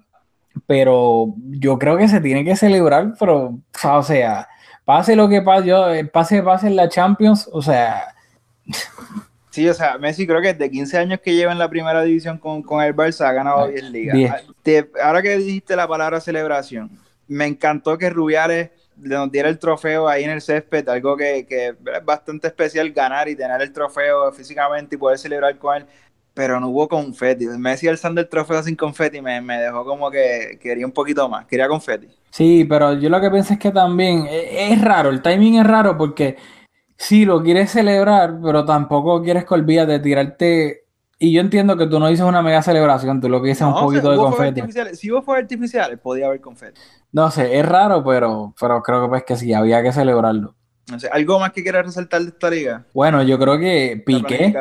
Pero 0.67 1.33
yo 1.49 1.79
creo 1.79 1.97
que 1.97 2.07
se 2.07 2.21
tiene 2.21 2.43
que 2.43 2.55
celebrar, 2.55 3.13
pero, 3.17 3.57
o 3.83 4.03
sea, 4.03 4.47
pase 4.83 5.15
lo 5.15 5.29
que 5.29 5.41
pase, 5.41 5.67
yo, 5.67 5.85
pase, 6.11 6.43
pase 6.43 6.67
en 6.67 6.75
la 6.75 6.89
Champions, 6.89 7.49
o 7.51 7.61
sea. 7.61 8.13
Sí, 9.51 9.67
o 9.67 9.73
sea, 9.73 9.97
Messi 9.97 10.25
creo 10.25 10.41
que 10.41 10.53
de 10.53 10.71
15 10.71 10.97
años 10.97 11.19
que 11.19 11.35
lleva 11.35 11.51
en 11.51 11.59
la 11.59 11.69
primera 11.69 12.01
división 12.03 12.37
con, 12.37 12.63
el 12.81 12.95
Barça 12.95 13.27
ha 13.27 13.33
ganado 13.33 13.67
10 13.67 13.83
ligas. 13.91 14.45
ahora 15.03 15.21
que 15.21 15.37
dijiste 15.37 15.75
la 15.75 15.87
palabra 15.87 16.21
celebración, 16.21 16.89
me 17.27 17.45
encantó 17.45 17.97
que 17.97 18.09
Rubiales 18.09 18.69
nos 18.95 19.29
diera 19.29 19.49
el 19.49 19.59
trofeo 19.59 20.07
ahí 20.07 20.23
en 20.23 20.29
el 20.29 20.41
césped, 20.41 20.87
algo 20.87 21.17
que, 21.17 21.45
que, 21.45 21.67
es 21.67 22.05
bastante 22.05 22.47
especial 22.47 22.91
ganar 22.91 23.27
y 23.27 23.35
tener 23.35 23.61
el 23.61 23.73
trofeo 23.73 24.31
físicamente 24.31 24.95
y 24.95 24.99
poder 24.99 25.17
celebrar 25.17 25.57
con 25.57 25.77
él, 25.77 25.85
pero 26.33 26.57
no 26.61 26.69
hubo 26.69 26.87
confeti. 26.87 27.45
Messi 27.47 27.89
alzando 27.89 28.21
el 28.21 28.29
trofeo 28.29 28.63
sin 28.63 28.77
confeti 28.77 29.21
me, 29.21 29.41
me 29.41 29.57
dejó 29.57 29.83
como 29.83 30.09
que 30.09 30.57
quería 30.61 30.85
un 30.85 30.93
poquito 30.93 31.27
más, 31.27 31.45
quería 31.45 31.67
confeti. 31.67 32.07
Sí, 32.29 32.63
pero 32.63 32.93
yo 32.93 33.09
lo 33.09 33.19
que 33.19 33.29
pienso 33.29 33.51
es 33.51 33.59
que 33.59 33.71
también 33.71 34.25
es, 34.29 34.71
es 34.71 34.81
raro, 34.81 35.09
el 35.09 35.21
timing 35.21 35.59
es 35.59 35.67
raro 35.67 35.97
porque 35.97 36.37
sí 37.01 37.25
lo 37.25 37.41
quieres 37.41 37.71
celebrar, 37.71 38.37
pero 38.43 38.63
tampoco 38.63 39.23
quieres 39.23 39.45
que 39.45 39.53
olvides 39.55 39.87
de 39.87 39.99
tirarte. 39.99 40.85
Y 41.17 41.31
yo 41.33 41.41
entiendo 41.41 41.75
que 41.75 41.87
tú 41.87 41.99
no 41.99 42.07
dices 42.07 42.25
una 42.25 42.41
mega 42.41 42.61
celebración, 42.61 43.19
tú 43.19 43.27
lo 43.27 43.41
que 43.41 43.49
dices 43.49 43.61
es 43.61 43.73
un 43.73 43.79
poquito 43.79 44.11
de 44.11 44.17
confeti. 44.17 44.61
Si 44.93 45.09
vos 45.09 45.25
fuera 45.25 45.41
artificial, 45.41 45.97
podía 45.99 46.27
haber 46.27 46.41
confeti. 46.41 46.79
No 47.11 47.29
sé, 47.29 47.59
es 47.59 47.65
raro, 47.65 48.03
pero, 48.03 48.53
pero 48.59 48.81
creo 48.81 49.03
que 49.03 49.09
pues 49.09 49.23
que 49.23 49.35
sí, 49.35 49.53
había 49.53 49.83
que 49.83 49.91
celebrarlo. 49.91 50.55
No 50.89 50.99
sé, 50.99 51.09
¿algo 51.11 51.39
más 51.39 51.51
que 51.51 51.63
quieras 51.63 51.85
resaltar 51.85 52.21
de 52.21 52.29
esta 52.29 52.49
liga? 52.49 52.85
Bueno, 52.93 53.21
yo 53.23 53.37
creo 53.39 53.57
que 53.59 54.01
Piqué, 54.03 54.53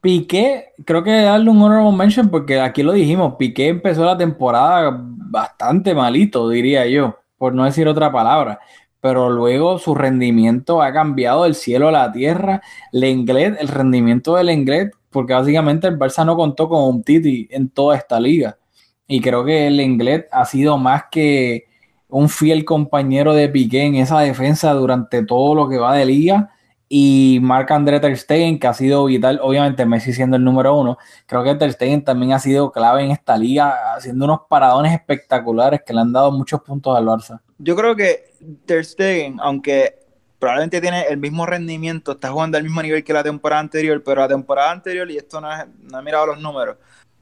Piqué, 0.00 0.72
creo 0.84 1.02
que 1.02 1.22
darle 1.22 1.50
un 1.50 1.62
honorable 1.62 1.96
mention 1.96 2.28
porque 2.28 2.60
aquí 2.60 2.82
lo 2.82 2.92
dijimos, 2.92 3.34
Piqué 3.36 3.68
empezó 3.68 4.04
la 4.04 4.16
temporada 4.16 4.96
bastante 5.00 5.94
malito, 5.94 6.48
diría 6.48 6.86
yo, 6.86 7.18
por 7.38 7.54
no 7.54 7.64
decir 7.64 7.86
otra 7.86 8.10
palabra 8.10 8.60
pero 9.00 9.30
luego 9.30 9.78
su 9.78 9.94
rendimiento 9.94 10.82
ha 10.82 10.92
cambiado 10.92 11.44
del 11.44 11.54
cielo 11.54 11.88
a 11.88 11.92
la 11.92 12.12
tierra. 12.12 12.62
Lenglet, 12.92 13.56
el 13.60 13.68
rendimiento 13.68 14.36
del 14.36 14.46
Lenglet, 14.46 14.92
porque 15.10 15.32
básicamente 15.32 15.88
el 15.88 15.98
Barça 15.98 16.24
no 16.24 16.36
contó 16.36 16.68
con 16.68 16.84
un 16.84 17.02
Titi 17.02 17.48
en 17.50 17.70
toda 17.70 17.96
esta 17.96 18.20
liga. 18.20 18.58
Y 19.06 19.20
creo 19.20 19.44
que 19.44 19.66
el 19.66 19.76
Lenglet 19.76 20.28
ha 20.30 20.44
sido 20.44 20.78
más 20.78 21.04
que 21.10 21.64
un 22.08 22.28
fiel 22.28 22.64
compañero 22.64 23.34
de 23.34 23.48
Piqué 23.48 23.84
en 23.84 23.96
esa 23.96 24.20
defensa 24.20 24.72
durante 24.74 25.24
todo 25.24 25.54
lo 25.54 25.68
que 25.68 25.78
va 25.78 25.96
de 25.96 26.06
liga. 26.06 26.50
Y 26.92 27.38
Marc 27.40 27.70
André 27.70 28.00
Ter 28.00 28.16
Stegen, 28.18 28.58
que 28.58 28.66
ha 28.66 28.74
sido 28.74 29.04
vital, 29.04 29.38
obviamente 29.40 29.86
Messi 29.86 30.12
siendo 30.12 30.36
el 30.36 30.42
número 30.42 30.76
uno, 30.76 30.98
creo 31.26 31.44
que 31.44 31.54
Ter 31.54 31.72
Stegen 31.72 32.02
también 32.02 32.32
ha 32.32 32.40
sido 32.40 32.72
clave 32.72 33.04
en 33.04 33.12
esta 33.12 33.36
liga, 33.36 33.94
haciendo 33.94 34.24
unos 34.24 34.40
paradones 34.48 34.92
espectaculares 34.92 35.82
que 35.86 35.94
le 35.94 36.00
han 36.00 36.12
dado 36.12 36.32
muchos 36.32 36.60
puntos 36.62 36.96
al 36.96 37.06
Barça. 37.06 37.40
Yo 37.58 37.76
creo 37.76 37.94
que 37.94 38.32
Ter 38.66 38.84
Stegen, 38.84 39.38
aunque 39.40 40.00
probablemente 40.40 40.80
tiene 40.80 41.02
el 41.02 41.18
mismo 41.18 41.46
rendimiento, 41.46 42.10
está 42.10 42.32
jugando 42.32 42.58
al 42.58 42.64
mismo 42.64 42.82
nivel 42.82 43.04
que 43.04 43.12
la 43.12 43.22
temporada 43.22 43.60
anterior, 43.60 44.02
pero 44.04 44.22
la 44.22 44.28
temporada 44.28 44.72
anterior, 44.72 45.08
y 45.12 45.16
esto 45.16 45.40
no, 45.40 45.52
es, 45.52 45.64
no 45.82 46.02
mirado 46.02 46.26
los 46.26 46.40
números, 46.40 46.76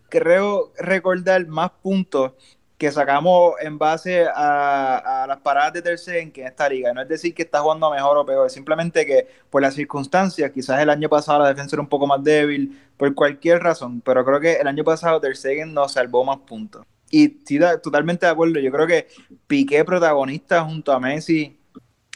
creo 0.09 0.73
recordar 0.79 1.47
más 1.47 1.73
puntos 1.83 2.33
que 2.79 2.93
sacamos 2.93 3.55
en 3.61 3.77
base 3.77 4.27
a, 4.33 5.27
las 5.27 5.39
paradas 5.39 5.73
de 5.73 5.83
Ter 5.83 5.99
Stegen 5.99 6.31
que 6.31 6.43
en 6.43 6.47
esta 6.47 6.69
liga. 6.69 6.95
No 6.95 7.03
es 7.03 7.09
decir 7.09 7.35
que 7.35 7.43
está 7.43 7.61
jugando 7.61 7.91
mejor 7.91 8.17
o 8.17 8.25
peor, 8.25 8.49
simplemente 8.49 9.05
que 9.05 9.27
por 9.51 9.61
las 9.61 9.75
circunstancias, 9.75 10.53
quizás 10.53 10.81
el 10.81 10.89
año 10.89 11.09
pasado 11.09 11.41
la 11.41 11.49
defensa 11.49 11.75
era 11.75 11.83
un 11.83 11.89
poco 11.89 12.07
más 12.07 12.23
débil, 12.23 12.81
por 12.97 13.13
cualquier 13.15 13.63
razón, 13.63 14.01
pero 14.01 14.25
creo 14.25 14.41
que 14.41 14.55
el 14.55 14.67
año 14.69 14.85
pasado 14.85 15.21
Ter 15.21 15.37
Stegen 15.37 15.75
nos 15.75 15.93
salvó 15.93 16.25
más 16.25 16.39
puntos. 16.39 16.85
Y 17.11 17.41
sí, 17.45 17.59
totalmente 17.83 18.27
de 18.27 18.33
acuerdo. 18.33 18.61
Yo 18.61 18.71
creo 18.71 18.87
que 18.87 19.09
Piqué 19.47 19.85
protagonista 19.85 20.63
junto 20.63 20.93
a 20.93 21.01
Messi. 21.01 21.59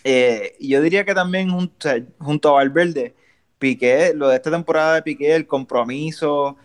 Eh, 0.04 0.56
yo 0.60 0.80
diría 0.82 1.04
que 1.04 1.14
también 1.14 1.50
junto, 1.50 1.88
junto 2.18 2.50
a 2.50 2.52
Valverde, 2.52 3.14
Piqué, 3.58 4.12
lo 4.14 4.28
de 4.28 4.36
esta 4.36 4.50
temporada 4.50 4.96
de 4.96 5.02
Piqué, 5.02 5.34
el 5.34 5.46
compromiso, 5.46 6.56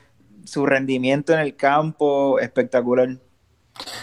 su 0.43 0.65
rendimiento 0.65 1.33
en 1.33 1.39
el 1.39 1.55
campo, 1.55 2.39
espectacular. 2.39 3.17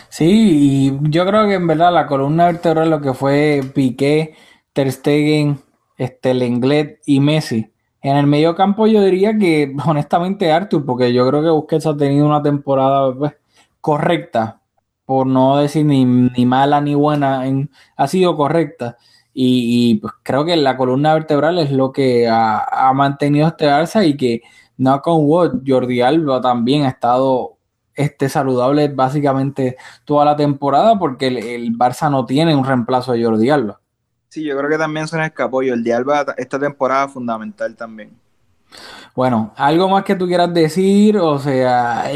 Sí, 0.08 0.98
y 1.02 1.10
yo 1.10 1.26
creo 1.26 1.46
que 1.46 1.54
en 1.54 1.66
verdad 1.66 1.92
la 1.92 2.06
columna 2.06 2.46
vertebral 2.46 2.90
lo 2.90 3.00
que 3.00 3.14
fue 3.14 3.62
Piqué, 3.74 4.34
Ter 4.72 4.90
Stegen, 4.92 5.60
este, 5.96 6.34
Lenglet 6.34 7.00
y 7.06 7.20
Messi. 7.20 7.70
En 8.02 8.16
el 8.16 8.26
medio 8.26 8.54
campo 8.54 8.86
yo 8.86 9.02
diría 9.02 9.36
que 9.38 9.74
honestamente 9.86 10.52
Arthur, 10.52 10.84
porque 10.84 11.12
yo 11.12 11.26
creo 11.28 11.42
que 11.42 11.50
Busquets 11.50 11.86
ha 11.86 11.96
tenido 11.96 12.26
una 12.26 12.42
temporada 12.42 13.14
pues, 13.14 13.32
correcta, 13.80 14.60
por 15.04 15.26
no 15.26 15.58
decir 15.58 15.84
ni, 15.86 16.04
mala 16.46 16.80
ni 16.80 16.94
buena, 16.94 17.46
en, 17.46 17.70
ha 17.96 18.06
sido 18.08 18.36
correcta. 18.36 18.96
Y, 19.36 19.96
pues 19.96 20.14
creo 20.22 20.44
que 20.44 20.56
la 20.56 20.76
columna 20.76 21.14
vertebral 21.14 21.58
es 21.58 21.72
lo 21.72 21.92
que 21.92 22.28
ha, 22.28 22.92
mantenido 22.94 23.48
este 23.48 23.66
Barça 23.66 24.06
y 24.06 24.16
que 24.16 24.42
no 24.76 25.02
con 25.02 25.26
Wood, 25.26 25.62
Jordi 25.66 26.00
Alba 26.02 26.40
también 26.40 26.84
ha 26.84 26.90
estado 26.90 27.53
este, 27.94 28.28
saludable 28.28 28.88
básicamente 28.88 29.76
toda 30.04 30.24
la 30.24 30.36
temporada 30.36 30.98
porque 30.98 31.28
el, 31.28 31.76
Barça 31.76 32.10
no 32.10 32.26
tiene 32.26 32.54
un 32.54 32.64
reemplazo 32.64 33.12
de 33.12 33.24
Jordi 33.24 33.50
Alba. 33.50 33.80
Sí, 34.28 34.42
yo 34.44 34.56
creo 34.56 34.68
que 34.68 34.78
también 34.78 35.06
se 35.06 35.16
nos 35.16 35.26
escapó 35.26 35.62
Jordi 35.66 35.92
Alba 35.92 36.26
esta 36.36 36.58
temporada 36.58 37.08
fundamental 37.08 37.76
también. 37.76 38.10
Bueno, 39.14 39.52
¿algo 39.56 39.88
más 39.88 40.04
que 40.04 40.16
tú 40.16 40.26
quieras 40.26 40.52
decir? 40.52 41.16
O 41.18 41.38
sea, 41.38 42.10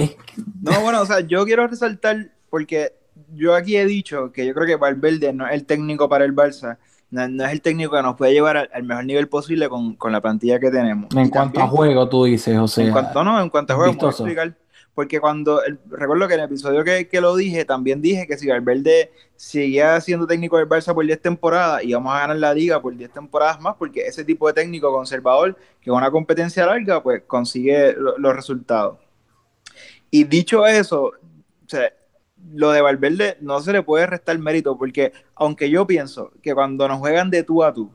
No, 0.62 0.80
bueno, 0.80 1.02
o 1.02 1.06
sea, 1.06 1.20
yo 1.20 1.44
quiero 1.44 1.66
resaltar, 1.68 2.32
porque 2.50 2.92
yo 3.32 3.54
aquí 3.54 3.76
he 3.76 3.86
dicho 3.86 4.32
que 4.32 4.44
yo 4.46 4.54
creo 4.54 4.66
que 4.66 4.76
Valverde 4.76 5.32
no 5.32 5.46
es 5.46 5.54
el 5.54 5.64
técnico 5.64 6.08
para 6.08 6.24
el 6.24 6.34
Barça, 6.34 6.78
no, 7.10 7.44
es 7.44 7.52
el 7.52 7.62
técnico 7.62 7.92
que 7.92 8.02
nos 8.02 8.16
puede 8.16 8.32
llevar 8.32 8.68
al, 8.72 8.82
mejor 8.82 9.04
nivel 9.04 9.28
posible 9.28 9.68
con, 9.68 9.96
la 10.10 10.20
plantilla 10.20 10.58
que 10.58 10.70
tenemos. 10.70 11.14
En 11.14 11.30
cuanto 11.30 11.60
a 11.60 11.68
juego, 11.68 12.08
tú 12.08 12.24
dices, 12.24 12.58
o 12.58 12.66
sea... 12.66 12.84
En 12.84 12.92
cuanto, 12.92 13.22
no, 13.22 13.40
en 13.40 13.48
cuanto 13.48 13.72
a 13.72 13.76
juego, 13.76 14.08
explicar 14.08 14.54
porque 14.98 15.20
cuando, 15.20 15.60
recuerdo 15.90 16.26
que 16.26 16.34
en 16.34 16.40
el 16.40 16.46
episodio 16.46 16.82
que, 16.82 17.20
lo 17.20 17.36
dije, 17.36 17.64
también 17.64 18.02
dije 18.02 18.26
que 18.26 18.36
si 18.36 18.48
Valverde 18.48 19.12
seguía 19.36 20.00
siendo 20.00 20.26
técnico 20.26 20.58
del 20.58 20.68
Barça 20.68 20.92
por 20.92 21.06
10 21.06 21.22
temporadas, 21.22 21.84
íbamos 21.84 22.12
a 22.12 22.18
ganar 22.18 22.36
la 22.36 22.52
liga 22.52 22.82
por 22.82 22.96
10 22.96 23.12
temporadas 23.12 23.60
más, 23.60 23.76
porque 23.76 24.00
ese 24.00 24.24
tipo 24.24 24.48
de 24.48 24.54
técnico 24.54 24.90
conservador, 24.90 25.56
que 25.80 25.92
una 25.92 26.10
competencia 26.10 26.66
larga, 26.66 27.00
pues 27.00 27.22
consigue 27.28 27.94
los 27.96 28.34
resultados. 28.34 28.98
Y 30.10 30.24
dicho 30.24 30.66
eso, 30.66 31.12
lo 32.52 32.72
de 32.72 32.80
Valverde 32.80 33.36
no 33.40 33.60
se 33.60 33.72
le 33.72 33.84
puede 33.84 34.04
restar 34.04 34.36
mérito, 34.40 34.76
porque 34.76 35.12
aunque 35.36 35.70
yo 35.70 35.86
pienso 35.86 36.32
que 36.42 36.54
cuando 36.54 36.88
nos 36.88 36.98
juegan 36.98 37.30
de 37.30 37.44
tú 37.44 37.62
a 37.62 37.72
tú, 37.72 37.88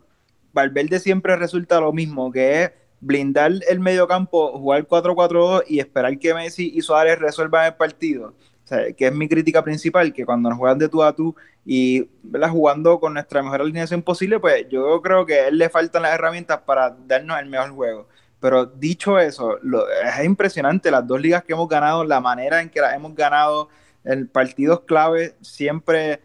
Valverde 0.54 0.98
siempre 1.00 1.36
resulta 1.36 1.78
lo 1.80 1.92
mismo, 1.92 2.32
que 2.32 2.62
es 2.62 2.70
blindar 3.04 3.52
el 3.68 3.80
mediocampo, 3.80 4.58
jugar 4.58 4.86
4-4-2 4.86 5.64
y 5.68 5.78
esperar 5.78 6.18
que 6.18 6.34
Messi 6.34 6.72
y 6.74 6.80
Suárez 6.80 7.18
resuelvan 7.18 7.66
el 7.66 7.74
partido. 7.74 8.34
O 8.64 8.66
sea, 8.66 8.92
que 8.92 9.06
es 9.06 9.14
mi 9.14 9.28
crítica 9.28 9.62
principal, 9.62 10.12
que 10.12 10.24
cuando 10.24 10.48
nos 10.48 10.58
juegan 10.58 10.78
de 10.78 10.88
tú 10.88 11.02
a 11.02 11.14
tú 11.14 11.36
y 11.66 12.08
jugando 12.50 12.98
con 12.98 13.12
nuestra 13.12 13.42
mejor 13.42 13.60
alineación 13.60 14.02
posible, 14.02 14.40
pues 14.40 14.66
yo 14.70 15.02
creo 15.02 15.26
que 15.26 15.34
a 15.34 15.48
él 15.48 15.58
le 15.58 15.68
faltan 15.68 16.02
las 16.02 16.14
herramientas 16.14 16.60
para 16.64 16.96
darnos 17.06 17.38
el 17.38 17.46
mejor 17.46 17.70
juego. 17.70 18.08
Pero 18.40 18.64
dicho 18.66 19.18
eso, 19.18 19.58
es 19.58 20.24
impresionante 20.24 20.90
las 20.90 21.06
dos 21.06 21.20
ligas 21.20 21.44
que 21.44 21.52
hemos 21.52 21.68
ganado, 21.68 22.04
la 22.04 22.20
manera 22.20 22.62
en 22.62 22.70
que 22.70 22.80
las 22.80 22.94
hemos 22.94 23.14
ganado, 23.14 23.68
en 24.02 24.28
partidos 24.28 24.80
clave, 24.80 25.34
siempre, 25.42 26.20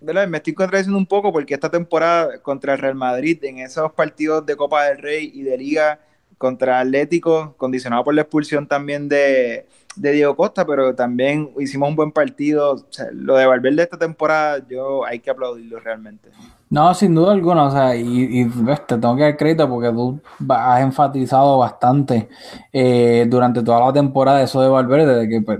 ¿verdad? 0.00 0.28
me 0.28 0.38
estoy 0.38 0.54
contradiciendo 0.54 0.98
un 0.98 1.06
poco 1.06 1.32
porque 1.32 1.54
esta 1.54 1.70
temporada 1.70 2.40
contra 2.42 2.74
el 2.74 2.78
Real 2.78 2.94
Madrid, 2.94 3.42
en 3.44 3.58
esos 3.58 3.92
partidos 3.92 4.44
de 4.44 4.56
Copa 4.56 4.84
del 4.84 4.98
Rey 4.98 5.30
y 5.34 5.42
de 5.42 5.56
Liga, 5.56 6.00
contra 6.40 6.80
Atlético, 6.80 7.52
condicionado 7.58 8.02
por 8.02 8.14
la 8.14 8.22
expulsión 8.22 8.66
también 8.66 9.10
de, 9.10 9.66
Diego 9.94 10.34
Costa, 10.34 10.64
pero 10.64 10.94
también 10.94 11.50
hicimos 11.58 11.90
un 11.90 11.96
buen 11.96 12.12
partido. 12.12 12.82
lo 13.12 13.36
de 13.36 13.44
Valverde 13.44 13.82
esta 13.82 13.98
temporada, 13.98 14.64
yo 14.66 15.04
hay 15.04 15.18
que 15.18 15.28
aplaudirlo 15.28 15.78
realmente. 15.80 16.30
No, 16.70 16.94
sin 16.94 17.14
duda 17.14 17.32
alguna, 17.32 17.64
o 17.64 17.70
sea, 17.70 17.94
y, 17.94 18.48
te 18.48 18.96
tengo 18.96 19.16
que 19.16 19.22
dar 19.22 19.36
crédito 19.36 19.68
porque 19.68 19.90
tú 19.90 20.18
has 20.48 20.80
enfatizado 20.80 21.58
bastante 21.58 22.30
eh, 22.72 23.26
durante 23.28 23.62
toda 23.62 23.84
la 23.84 23.92
temporada 23.92 24.42
eso 24.42 24.62
de 24.62 24.68
Valverde, 24.70 25.14
de 25.16 25.28
que 25.28 25.42
pues, 25.42 25.58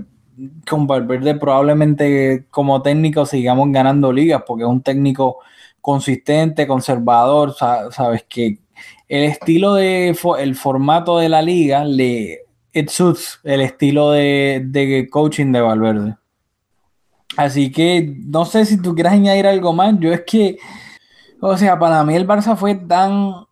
con 0.67 0.87
Valverde 0.87 1.35
probablemente 1.35 2.45
como 2.49 2.81
técnico 2.81 3.27
sigamos 3.27 3.71
ganando 3.71 4.11
ligas 4.11 4.41
porque 4.47 4.63
es 4.63 4.69
un 4.69 4.81
técnico 4.81 5.37
consistente, 5.79 6.65
conservador, 6.65 7.53
sabes 7.53 8.25
que 8.27 8.60
el 9.07 9.23
estilo 9.23 9.73
de 9.75 10.15
el 10.39 10.55
formato 10.55 11.17
de 11.17 11.29
la 11.29 11.41
liga 11.41 11.83
le 11.83 12.45
it 12.73 12.89
el 13.43 13.61
estilo 13.61 14.11
de, 14.11 15.07
coaching 15.11 15.51
de 15.51 15.61
Valverde. 15.61 16.15
Así 17.37 17.71
que 17.71 18.15
no 18.25 18.45
sé 18.45 18.65
si 18.65 18.81
tú 18.81 18.93
quieres 18.93 19.13
añadir 19.13 19.47
algo 19.47 19.73
más. 19.73 19.95
Yo 19.99 20.11
es 20.13 20.23
que, 20.25 20.57
o 21.39 21.57
sea, 21.57 21.79
para 21.79 22.03
mí 22.03 22.15
el 22.15 22.27
Barça 22.27 22.55
fue 22.55 22.75
tan 22.75 23.45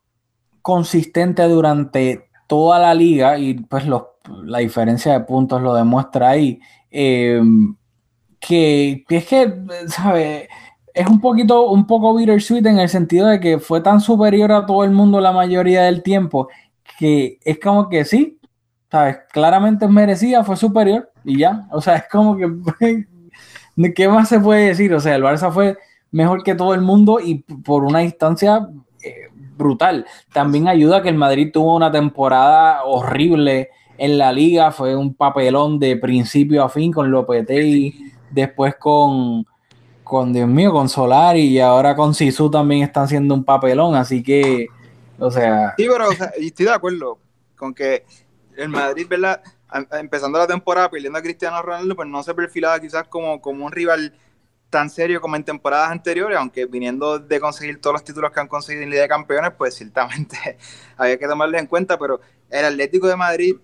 consistente 0.62 1.44
durante 1.44 2.30
toda 2.48 2.80
la 2.80 2.94
liga 2.94 3.38
y 3.38 3.54
pues 3.54 3.86
los, 3.86 4.04
la 4.44 4.60
diferencia 4.60 5.14
de 5.14 5.22
puntos 5.22 5.62
lo 5.62 5.74
demuestra 5.74 6.30
ahí. 6.30 6.60
Eh, 6.92 7.42
que, 8.40 9.04
que, 9.08 9.18
es 9.18 9.26
que, 9.26 9.54
¿sabes? 9.88 10.48
Es 10.94 11.08
un 11.08 11.22
poquito, 11.22 11.70
un 11.70 11.86
poco 11.86 12.16
bittersweet 12.16 12.66
en 12.66 12.80
el 12.80 12.90
sentido 12.90 13.28
de 13.28 13.40
que 13.40 13.60
fue 13.60 13.82
tan 13.82 14.02
superior 14.02 14.52
a 14.52 14.66
todo 14.66 14.84
el 14.84 14.92
mundo 14.92 15.22
la 15.22 15.32
mayoría 15.32 15.84
del 15.84 16.02
tiempo 16.04 16.50
que 17.00 17.40
es 17.46 17.58
como 17.60 17.88
que 17.88 18.04
sí, 18.04 18.40
¿sabes? 18.92 19.20
Claramente 19.32 19.88
merecía, 19.88 20.44
fue 20.44 20.58
superior 20.58 21.10
y 21.24 21.40
ya. 21.40 21.66
O 21.72 21.80
sea, 21.80 21.96
es 21.96 22.04
como 22.12 22.36
que, 22.36 23.06
¿qué 23.96 24.08
más 24.10 24.28
se 24.28 24.40
puede 24.40 24.68
decir? 24.68 24.94
O 24.94 25.00
sea, 25.00 25.16
el 25.16 25.24
Barça 25.24 25.50
fue 25.50 25.78
mejor 26.12 26.44
que 26.44 26.56
todo 26.56 26.74
el 26.74 26.82
mundo 26.82 27.22
y 27.22 27.36
por 27.40 27.86
una 27.86 28.00
distancia 28.00 28.68
eh, 29.02 29.30
brutal. 29.56 30.06
También 30.34 30.68
ayuda 30.68 31.02
que 31.02 31.08
el 31.08 31.16
Madrid 31.16 31.52
tuvo 31.54 31.74
una 31.74 31.90
temporada 31.90 32.84
horrible 32.84 33.70
en 33.98 34.18
la 34.18 34.34
liga, 34.34 34.72
fue 34.72 34.96
un 34.96 35.14
papelón 35.14 35.80
de 35.80 35.96
principio 35.96 36.64
a 36.66 36.70
fin 36.70 36.92
con 36.92 37.12
Lopetegui, 37.12 38.12
después 38.30 38.76
con, 38.76 39.46
con 40.10 40.34
Dios 40.34 40.50
mío, 40.50 40.72
con 40.72 40.90
Solari 40.90 41.42
y 41.42 41.60
ahora 41.60 41.96
con 41.96 42.16
Sisu 42.16 42.50
también 42.50 42.82
están 42.82 43.04
haciendo 43.04 43.36
un 43.36 43.44
papelón, 43.44 43.94
así 43.94 44.24
que, 44.24 44.66
o 45.20 45.30
sea... 45.30 45.76
Sí, 45.78 45.86
pero 45.88 46.10
estoy 46.36 46.66
de 46.66 46.72
acuerdo 46.72 47.20
con 47.56 47.76
que 47.76 48.06
el 48.58 48.70
Madrid, 48.70 49.06
¿verdad? 49.08 49.40
Empezando 49.92 50.40
la 50.40 50.48
temporada 50.48 50.90
pidiendo 50.90 51.20
a 51.20 51.22
Cristiano 51.22 51.62
Ronaldo, 51.62 51.96
pues 51.96 52.08
no 52.08 52.24
se 52.24 52.34
perfilaba 52.34 52.80
quizás 52.80 53.08
como, 53.08 53.40
como 53.40 53.64
un 53.64 53.72
rival 53.72 54.16
tan 54.72 54.90
serio 54.90 55.22
como 55.22 55.36
en 55.36 55.44
temporadas 55.44 55.92
anteriores, 55.92 56.40
aunque 56.40 56.66
viniendo 56.66 57.20
de 57.20 57.40
conseguir 57.40 57.80
todos 57.80 57.94
los 57.94 58.04
títulos 58.04 58.32
que 58.32 58.40
han 58.40 58.48
conseguido 58.48 58.86
en 58.86 58.90
Liga 58.90 59.04
de 59.04 59.10
Campeones, 59.10 59.52
pues 59.56 59.76
ciertamente 59.76 60.58
había 60.98 61.20
que 61.20 61.28
tomarlo 61.28 61.56
en 61.60 61.68
cuenta, 61.68 62.00
pero 62.00 62.20
el 62.50 62.66
Atlético 62.66 63.08
de 63.08 63.16
Madrid 63.16 63.58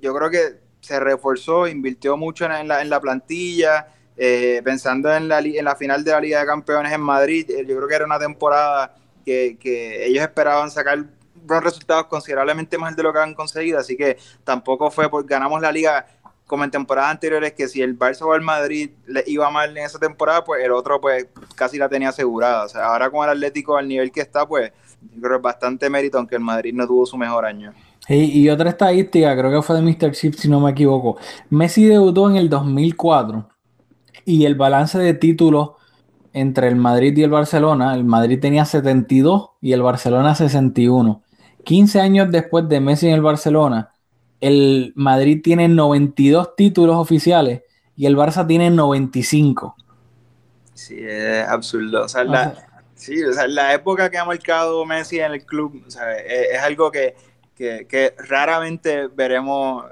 yo 0.00 0.12
creo 0.12 0.30
que 0.30 0.60
se 0.80 0.98
reforzó, 0.98 1.68
invirtió 1.68 2.16
mucho 2.16 2.44
en 2.46 2.66
la, 2.66 2.82
en 2.82 2.90
la 2.90 3.00
plantilla, 3.00 3.86
eh, 4.16 4.60
pensando 4.64 5.14
en 5.14 5.28
la, 5.28 5.38
en 5.40 5.64
la 5.64 5.76
final 5.76 6.04
de 6.04 6.10
la 6.10 6.20
Liga 6.20 6.40
de 6.40 6.46
Campeones 6.46 6.92
en 6.92 7.00
Madrid, 7.00 7.50
eh, 7.50 7.64
yo 7.66 7.76
creo 7.76 7.88
que 7.88 7.94
era 7.94 8.04
una 8.04 8.18
temporada 8.18 8.94
que, 9.24 9.56
que 9.58 10.06
ellos 10.06 10.22
esperaban 10.22 10.70
sacar 10.70 11.04
buenos 11.44 11.64
resultados 11.64 12.06
considerablemente 12.06 12.78
más 12.78 12.94
de 12.94 13.02
lo 13.02 13.12
que 13.12 13.18
han 13.18 13.34
conseguido, 13.34 13.78
así 13.78 13.96
que 13.96 14.16
tampoco 14.44 14.90
fue 14.90 15.08
porque 15.08 15.34
ganamos 15.34 15.60
la 15.60 15.72
liga 15.72 16.06
como 16.46 16.64
en 16.64 16.70
temporadas 16.70 17.12
anteriores 17.12 17.54
que 17.54 17.66
si 17.66 17.80
el 17.80 17.98
Barça 17.98 18.26
o 18.26 18.34
el 18.34 18.42
Madrid 18.42 18.90
le 19.06 19.24
iba 19.26 19.50
mal 19.50 19.74
en 19.76 19.84
esa 19.84 19.98
temporada, 19.98 20.44
pues 20.44 20.62
el 20.62 20.72
otro 20.72 21.00
pues 21.00 21.28
casi 21.54 21.78
la 21.78 21.88
tenía 21.88 22.10
asegurada. 22.10 22.66
Ahora 22.84 23.10
con 23.10 23.24
el 23.24 23.30
Atlético 23.30 23.76
al 23.76 23.88
nivel 23.88 24.12
que 24.12 24.20
está, 24.20 24.46
pues 24.46 24.70
yo 25.00 25.20
creo 25.20 25.30
que 25.30 25.36
es 25.36 25.42
bastante 25.42 25.88
mérito, 25.88 26.18
aunque 26.18 26.34
el 26.34 26.42
Madrid 26.42 26.74
no 26.74 26.86
tuvo 26.86 27.06
su 27.06 27.16
mejor 27.16 27.46
año. 27.46 27.72
y 28.08 28.48
otra 28.50 28.68
estadística, 28.68 29.34
creo 29.34 29.50
que 29.50 29.62
fue 29.62 29.76
de 29.76 29.82
Mr. 29.82 30.12
Chip, 30.12 30.34
si 30.34 30.48
no 30.48 30.60
me 30.60 30.72
equivoco. 30.72 31.16
Messi 31.48 31.86
debutó 31.86 32.28
en 32.28 32.36
el 32.36 32.50
2004 32.50 33.51
y 34.24 34.44
el 34.44 34.54
balance 34.54 34.98
de 34.98 35.14
títulos 35.14 35.70
entre 36.32 36.68
el 36.68 36.76
Madrid 36.76 37.16
y 37.16 37.22
el 37.22 37.30
Barcelona, 37.30 37.94
el 37.94 38.04
Madrid 38.04 38.40
tenía 38.40 38.64
72 38.64 39.50
y 39.60 39.72
el 39.72 39.82
Barcelona 39.82 40.34
61. 40.34 41.22
15 41.64 42.00
años 42.00 42.30
después 42.30 42.68
de 42.68 42.80
Messi 42.80 43.08
en 43.08 43.14
el 43.14 43.22
Barcelona, 43.22 43.92
el 44.40 44.92
Madrid 44.96 45.40
tiene 45.42 45.68
92 45.68 46.56
títulos 46.56 46.96
oficiales 46.96 47.62
y 47.96 48.06
el 48.06 48.16
Barça 48.16 48.46
tiene 48.46 48.70
95. 48.70 49.76
Sí, 50.74 50.96
es 50.98 51.46
absurdo. 51.46 52.04
O 52.04 52.08
sea, 52.08 52.24
la, 52.24 52.54
sí, 52.94 53.22
o 53.22 53.32
sea, 53.32 53.46
la 53.46 53.74
época 53.74 54.10
que 54.10 54.18
ha 54.18 54.24
marcado 54.24 54.84
Messi 54.84 55.20
en 55.20 55.32
el 55.32 55.44
club 55.44 55.84
o 55.86 55.90
sea, 55.90 56.16
es, 56.18 56.58
algo 56.60 56.90
que, 56.90 57.14
que, 57.54 57.86
que, 57.86 58.14
raramente 58.28 59.06
veremos 59.08 59.84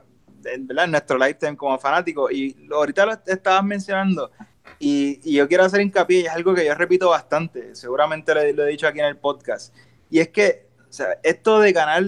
en, 0.45 0.69
en 0.71 0.91
nuestro 0.91 1.19
lifetime 1.19 1.57
como 1.57 1.79
fanáticos. 1.79 2.33
Y 2.33 2.57
ahorita 2.73 3.07
lo 3.07 3.13
estabas 3.27 3.65
mencionando. 3.65 4.31
Y, 4.79 5.21
y, 5.25 5.35
yo 5.35 5.49
quiero 5.49 5.65
hacer 5.65 5.81
hincapié, 5.81 6.21
y 6.21 6.27
es 6.27 6.31
algo 6.31 6.55
que 6.55 6.65
yo 6.65 6.75
repito 6.75 7.11
bastante, 7.11 7.75
seguramente 7.75 8.35
lo, 8.35 8.41
lo 8.53 8.67
he 8.67 8.71
dicho 8.71 8.87
aquí 8.87 9.01
en 9.01 9.07
el 9.07 9.17
podcast. 9.17 9.75
Y 10.09 10.21
es 10.21 10.29
que 10.29 10.71
o 10.91 10.93
sea, 10.93 11.19
esto 11.23 11.61
de 11.61 11.73
ganar 11.73 12.03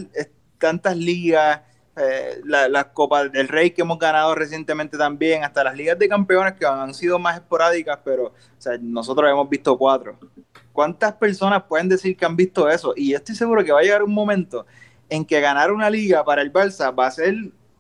tantas 0.59 0.97
ligas, 0.97 1.61
eh, 1.95 2.40
las 2.45 2.87
Copas 2.87 3.31
del 3.31 3.47
Rey 3.47 3.71
que 3.71 3.83
hemos 3.83 3.97
ganado 3.97 4.35
recientemente 4.35 4.99
también, 4.99 5.45
hasta 5.45 5.62
las 5.62 5.77
ligas 5.77 5.97
de 6.01 6.09
campeones 6.09 6.55
que 6.55 6.66
han 6.66 6.92
sido 6.92 7.21
más 7.21 7.37
esporádicas, 7.37 8.01
pero 8.05 8.27
o 8.27 8.33
sea, 8.59 8.77
nosotros 8.81 9.31
hemos 9.31 9.49
visto 9.49 9.79
cuatro. 9.79 10.18
¿Cuántas 10.73 11.12
personas 11.12 11.62
pueden 11.62 11.88
decir 11.88 12.16
que 12.16 12.25
han 12.25 12.35
visto 12.35 12.68
eso? 12.68 12.92
Y 12.97 13.11
yo 13.11 13.18
estoy 13.18 13.37
seguro 13.37 13.64
que 13.64 13.71
va 13.71 13.79
a 13.79 13.83
llegar 13.83 14.03
un 14.03 14.12
momento 14.12 14.66
en 15.09 15.25
que 15.25 15.40
ganar 15.40 15.71
una 15.71 15.88
liga 15.88 16.25
para 16.25 16.42
el 16.42 16.53
Barça 16.53 16.92
va 16.99 17.07
a 17.07 17.11
ser 17.12 17.37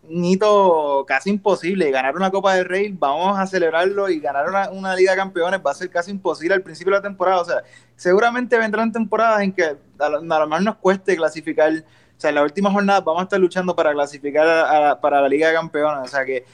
hito 0.08 1.04
casi 1.06 1.30
imposible. 1.30 1.90
Ganar 1.90 2.16
una 2.16 2.30
Copa 2.30 2.54
del 2.54 2.64
Rey, 2.64 2.94
vamos 2.96 3.38
a 3.38 3.46
celebrarlo 3.46 4.08
y 4.08 4.20
ganar 4.20 4.70
una, 4.72 4.94
Liga 4.94 5.12
de 5.12 5.18
Campeones 5.18 5.60
va 5.64 5.70
a 5.70 5.74
ser 5.74 5.90
casi 5.90 6.10
imposible 6.10 6.54
al 6.54 6.62
principio 6.62 6.92
de 6.92 6.98
la 6.98 7.02
temporada. 7.02 7.40
O 7.40 7.44
sea, 7.44 7.62
seguramente 7.96 8.58
vendrán 8.58 8.92
temporadas 8.92 9.42
en 9.42 9.52
que 9.52 9.76
a 9.98 10.08
lo, 10.08 10.18
a 10.18 10.60
nos 10.60 10.76
cueste 10.76 11.16
clasificar 11.16 11.84
sea, 12.22 12.30
en 12.30 12.36
la 12.36 12.42
última 12.42 12.70
jornada 12.70 13.00
vamos 13.00 13.20
a 13.20 13.24
estar 13.24 13.40
luchando 13.40 13.74
para 13.76 13.92
clasificar 13.92 14.98
para 15.00 15.20
la 15.20 15.28
Liga 15.28 15.48
de 15.48 15.54
Campeones. 15.54 16.04
O 16.04 16.08
sea 16.08 16.24
que 16.24 16.44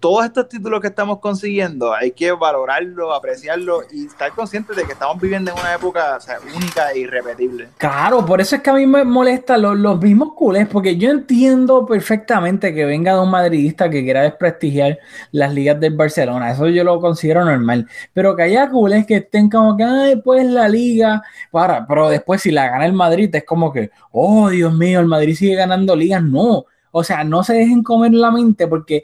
todos 0.00 0.24
estos 0.24 0.48
títulos 0.48 0.80
que 0.80 0.88
estamos 0.88 1.18
consiguiendo 1.20 1.94
hay 1.94 2.10
que 2.12 2.32
valorarlo, 2.32 3.14
apreciarlo 3.14 3.82
y 3.92 4.06
estar 4.06 4.32
conscientes 4.32 4.76
de 4.76 4.84
que 4.84 4.92
estamos 4.92 5.20
viviendo 5.20 5.52
en 5.52 5.58
una 5.58 5.74
época 5.74 6.18
única 6.56 6.90
e 6.92 7.00
irrepetible. 7.00 7.68
Claro, 7.78 8.24
por 8.24 8.40
eso 8.40 8.56
es 8.56 8.62
que 8.62 8.70
a 8.70 8.74
mí 8.74 8.86
me 8.86 9.04
molesta 9.04 9.56
los, 9.58 9.76
los 9.76 10.00
mismos 10.00 10.32
culés, 10.34 10.66
porque 10.66 10.96
yo 10.96 11.10
entiendo 11.10 11.86
perfectamente 11.86 12.74
que 12.74 12.84
venga 12.84 13.14
de 13.14 13.20
un 13.20 13.30
madridista 13.30 13.88
que 13.88 14.02
quiera 14.02 14.22
desprestigiar 14.22 14.98
las 15.30 15.52
ligas 15.52 15.78
del 15.78 15.94
Barcelona. 15.94 16.50
Eso 16.50 16.68
yo 16.68 16.84
lo 16.84 17.00
considero 17.00 17.44
normal. 17.44 17.88
Pero 18.12 18.34
que 18.34 18.42
haya 18.42 18.68
culés 18.70 19.06
que 19.06 19.16
estén 19.16 19.48
como 19.48 19.76
que, 19.76 19.84
ay, 19.84 20.16
pues 20.16 20.46
la 20.46 20.68
liga, 20.68 21.22
para, 21.50 21.86
pero 21.86 22.08
después 22.08 22.42
si 22.42 22.50
la 22.50 22.68
gana 22.68 22.86
el 22.86 22.92
Madrid 22.92 23.34
es 23.34 23.44
como 23.44 23.72
que, 23.72 23.90
oh, 24.10 24.48
Dios 24.48 24.74
mío, 24.74 25.00
el 25.00 25.06
Madrid 25.06 25.34
sigue 25.34 25.54
ganando 25.54 25.94
ligas. 25.94 26.22
No, 26.22 26.66
o 26.92 27.02
sea, 27.02 27.24
no 27.24 27.42
se 27.42 27.54
dejen 27.54 27.82
comer 27.82 28.12
la 28.12 28.30
mente 28.30 28.68
porque 28.68 29.02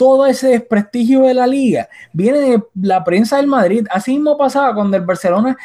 todo 0.00 0.24
ese 0.24 0.48
desprestigio 0.48 1.24
de 1.24 1.34
la 1.34 1.46
liga 1.46 1.86
viene 2.14 2.38
de 2.38 2.62
la 2.80 3.04
prensa 3.04 3.36
del 3.36 3.46
Madrid. 3.46 3.86
Así 3.90 4.12
mismo 4.12 4.38
pasaba 4.38 4.74
cuando 4.74 4.96
el 4.96 5.04
Barcelona, 5.04 5.58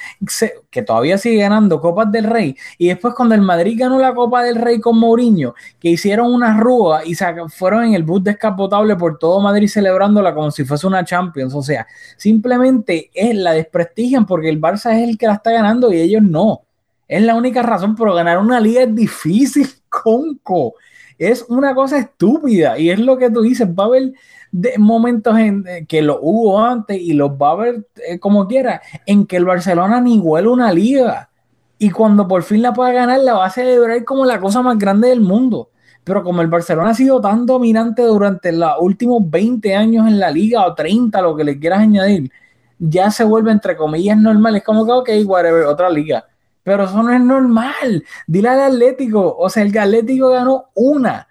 que 0.69 0.81
todavía 0.81 1.17
sigue 1.17 1.37
ganando 1.37 1.79
Copas 1.79 2.11
del 2.11 2.25
Rey, 2.25 2.53
y 2.77 2.89
después 2.89 3.13
cuando 3.13 3.33
el 3.33 3.39
Madrid 3.39 3.77
ganó 3.79 3.97
la 3.97 4.13
Copa 4.13 4.43
del 4.43 4.57
Rey 4.57 4.81
con 4.81 4.99
Mourinho, 4.99 5.55
que 5.79 5.87
hicieron 5.87 6.33
una 6.33 6.59
rúa 6.59 7.05
y 7.05 7.15
fueron 7.47 7.85
en 7.85 7.93
el 7.93 8.03
bus 8.03 8.25
descapotable 8.25 8.97
por 8.97 9.19
todo 9.19 9.39
Madrid 9.39 9.69
celebrándola 9.69 10.35
como 10.35 10.51
si 10.51 10.65
fuese 10.65 10.85
una 10.85 11.05
Champions. 11.05 11.53
O 11.55 11.61
sea, 11.61 11.87
simplemente 12.17 13.11
es 13.13 13.33
la 13.35 13.53
desprestigian 13.53 14.25
porque 14.25 14.49
el 14.49 14.59
Barça 14.59 14.97
es 14.97 15.07
el 15.07 15.17
que 15.17 15.27
la 15.27 15.35
está 15.35 15.51
ganando 15.51 15.93
y 15.93 16.01
ellos 16.01 16.21
no. 16.21 16.63
Es 17.07 17.21
la 17.21 17.35
única 17.35 17.61
razón, 17.61 17.95
pero 17.95 18.13
ganar 18.13 18.39
una 18.39 18.59
liga 18.59 18.81
es 18.83 18.93
difícil, 18.93 19.65
conco. 19.89 20.73
Es 21.17 21.45
una 21.47 21.73
cosa 21.73 21.97
estúpida 21.99 22.77
y 22.77 22.89
es 22.89 22.99
lo 22.99 23.17
que 23.17 23.29
tú 23.29 23.41
dices. 23.41 23.67
Va 23.67 23.83
a 23.83 23.87
haber 23.87 24.13
momentos 24.77 25.37
en 25.37 25.63
que 25.87 26.01
lo 26.01 26.19
hubo 26.21 26.59
antes 26.59 26.99
y 26.99 27.13
los 27.13 27.31
va 27.31 27.49
a 27.49 27.51
haber 27.51 27.87
eh, 28.07 28.19
como 28.19 28.47
quiera, 28.47 28.81
en 29.05 29.25
que 29.25 29.37
el 29.37 29.45
Barcelona 29.45 30.01
ni 30.01 30.19
huele 30.19 30.49
una 30.49 30.71
liga. 30.71 31.29
Y 31.77 31.89
cuando 31.89 32.27
por 32.27 32.43
fin 32.43 32.61
la 32.61 32.73
pueda 32.73 32.91
ganar, 32.91 33.19
la 33.19 33.33
va 33.33 33.45
a 33.45 33.49
celebrar 33.49 34.03
como 34.05 34.25
la 34.25 34.39
cosa 34.39 34.61
más 34.61 34.77
grande 34.77 35.09
del 35.09 35.21
mundo. 35.21 35.69
Pero 36.03 36.23
como 36.23 36.41
el 36.41 36.47
Barcelona 36.47 36.91
ha 36.91 36.93
sido 36.93 37.19
tan 37.19 37.45
dominante 37.45 38.03
durante 38.03 38.51
los 38.51 38.73
últimos 38.79 39.29
20 39.29 39.75
años 39.75 40.07
en 40.07 40.19
la 40.19 40.31
liga 40.31 40.65
o 40.65 40.75
30, 40.75 41.21
lo 41.21 41.35
que 41.35 41.43
le 41.43 41.59
quieras 41.59 41.79
añadir, 41.79 42.31
ya 42.77 43.09
se 43.11 43.23
vuelve 43.23 43.51
entre 43.51 43.75
comillas 43.75 44.17
normal. 44.17 44.57
Es 44.57 44.63
como 44.63 44.85
que, 44.85 44.91
ok, 44.91 45.09
whatever, 45.27 45.63
otra 45.65 45.89
liga 45.89 46.25
pero 46.65 46.85
eso 46.85 47.03
no 47.03 47.13
es 47.13 47.21
normal. 47.21 48.03
Dile 48.25 48.49
al 48.49 48.73
Atlético, 48.73 49.37
o 49.37 49.49
sea, 49.49 49.61
el 49.61 49.77
Atlético 49.77 50.29
ganó 50.29 50.71
una, 50.73 51.27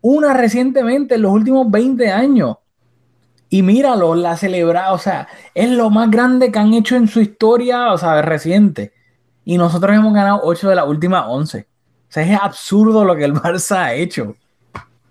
una 0.00 0.32
recientemente 0.32 1.16
en 1.16 1.22
los 1.22 1.32
últimos 1.32 1.70
20 1.70 2.10
años. 2.10 2.56
Y 3.50 3.62
míralo, 3.62 4.14
la 4.14 4.38
celebra, 4.38 4.94
o 4.94 4.98
sea, 4.98 5.28
es 5.54 5.68
lo 5.68 5.90
más 5.90 6.10
grande 6.10 6.50
que 6.50 6.58
han 6.58 6.72
hecho 6.72 6.96
en 6.96 7.06
su 7.06 7.20
historia, 7.20 7.92
o 7.92 7.98
sea, 7.98 8.22
reciente. 8.22 8.94
Y 9.44 9.58
nosotros 9.58 9.94
hemos 9.94 10.14
ganado 10.14 10.40
8 10.42 10.70
de 10.70 10.74
las 10.76 10.88
últimas 10.88 11.24
11. 11.28 11.60
O 11.60 11.66
sea, 12.08 12.22
es 12.22 12.40
absurdo 12.40 13.04
lo 13.04 13.14
que 13.14 13.24
el 13.24 13.34
Barça 13.34 13.84
ha 13.84 13.94
hecho. 13.94 14.36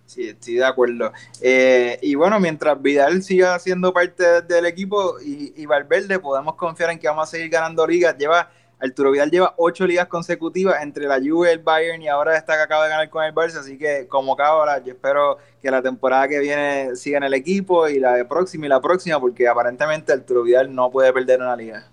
Sí, 0.08 0.30
estoy 0.30 0.56
de 0.56 0.66
acuerdo. 0.66 1.12
Eh, 1.40 2.00
y 2.02 2.16
bueno, 2.16 2.40
mientras 2.40 2.82
Vidal 2.82 3.22
siga 3.22 3.60
siendo 3.60 3.94
parte 3.94 4.42
del 4.42 4.66
equipo 4.66 5.20
y, 5.24 5.54
y 5.56 5.68
Valverde, 5.68 6.18
podemos 6.18 6.56
confiar 6.56 6.90
en 6.90 6.98
que 6.98 7.08
vamos 7.08 7.28
a 7.28 7.32
seguir 7.32 7.50
ganando 7.50 7.86
ligas. 7.86 8.18
Lleva 8.18 8.50
Arturo 8.80 9.12
Vidal 9.12 9.32
lleva 9.32 9.54
ocho 9.58 9.88
ligas 9.88 10.08
consecutivas 10.08 10.82
entre 10.82 11.06
la 11.06 11.20
Juve, 11.20 11.52
el 11.52 11.60
Bayern 11.60 12.02
y 12.02 12.08
ahora 12.08 12.38
está 12.38 12.56
que 12.56 12.64
acaba 12.64 12.84
de 12.84 12.92
ganar 12.92 13.10
con 13.10 13.24
el 13.24 13.34
Barça, 13.34 13.58
así 13.58 13.78
que 13.78 14.08
como 14.08 14.36
cabra, 14.36 14.84
yo 14.84 14.94
espero 14.94 15.38
que 15.62 15.72
la 15.72 15.82
temporada 15.82 16.28
que 16.28 16.40
viene 16.40 16.96
siga 16.96 17.18
en 17.18 17.24
el 17.24 17.34
equipo 17.34 17.88
y 17.88 18.00
la 18.00 18.28
próxima 18.28 18.68
y 18.68 18.70
la 18.70 18.80
próxima, 18.80 19.20
porque 19.20 19.48
aparentemente 19.48 20.14
Arturo 20.14 20.44
Vidal 20.44 20.74
no 20.74 20.92
puede 20.92 21.12
perder 21.12 21.42
una 21.42 21.56
liga. 21.56 21.86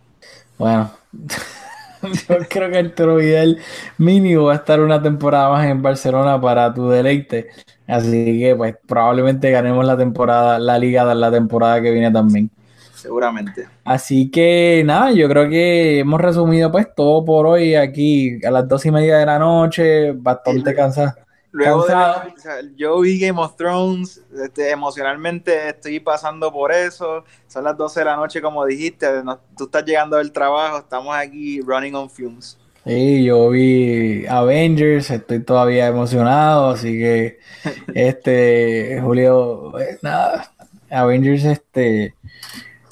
Bueno, 0.58 0.90
Yo 2.28 2.36
creo 2.48 2.70
que 2.70 2.78
Arturo 2.78 3.16
Vidal 3.16 3.58
mínimo 3.98 4.44
va 4.44 4.52
a 4.52 4.56
estar 4.56 4.80
una 4.80 5.00
temporada 5.02 5.50
más 5.50 5.66
en 5.66 5.82
Barcelona 5.82 6.40
para 6.40 6.72
tu 6.72 6.88
deleite. 6.88 7.48
Así 7.86 8.38
que 8.38 8.54
pues 8.56 8.76
probablemente 8.86 9.50
ganemos 9.50 9.84
la 9.84 9.96
temporada, 9.96 10.58
la 10.58 10.78
liga 10.78 11.04
de 11.04 11.14
la 11.14 11.30
temporada 11.30 11.80
que 11.80 11.90
viene 11.90 12.10
también. 12.10 12.50
Seguramente. 13.04 13.68
Así 13.84 14.30
que 14.30 14.82
nada, 14.82 15.12
yo 15.12 15.28
creo 15.28 15.46
que 15.50 15.98
hemos 15.98 16.18
resumido 16.18 16.72
pues 16.72 16.86
todo 16.94 17.22
por 17.22 17.46
hoy 17.46 17.74
aquí 17.74 18.42
a 18.42 18.50
las 18.50 18.66
dos 18.66 18.86
y 18.86 18.90
media 18.90 19.18
de 19.18 19.26
la 19.26 19.38
noche, 19.38 20.12
bastante 20.12 20.74
cansado. 20.74 21.12
Luego 21.52 21.82
de, 21.82 21.92
Cansado. 21.92 22.32
o 22.34 22.40
sea, 22.40 22.54
yo 22.74 22.98
vi 23.00 23.20
Game 23.20 23.38
of 23.38 23.56
Thrones, 23.56 24.22
este, 24.42 24.70
emocionalmente 24.70 25.68
estoy 25.68 26.00
pasando 26.00 26.50
por 26.50 26.72
eso. 26.72 27.24
Son 27.46 27.62
las 27.62 27.76
12 27.76 28.00
de 28.00 28.06
la 28.06 28.16
noche, 28.16 28.40
como 28.40 28.64
dijiste. 28.64 29.06
no- 29.22 29.38
tú 29.54 29.64
estás 29.64 29.84
llegando 29.84 30.16
del 30.16 30.32
trabajo, 30.32 30.78
estamos 30.78 31.14
aquí 31.14 31.60
running 31.60 31.94
on 31.94 32.08
fumes. 32.08 32.58
Sí, 32.86 33.22
yo 33.22 33.50
vi 33.50 34.26
Avengers, 34.26 35.10
estoy 35.10 35.40
todavía 35.44 35.86
emocionado, 35.88 36.70
así 36.70 36.98
que 36.98 37.38
este 37.94 38.98
Julio, 39.02 39.68
pues, 39.72 40.02
nada, 40.02 40.50
Avengers, 40.90 41.44
este, 41.44 42.14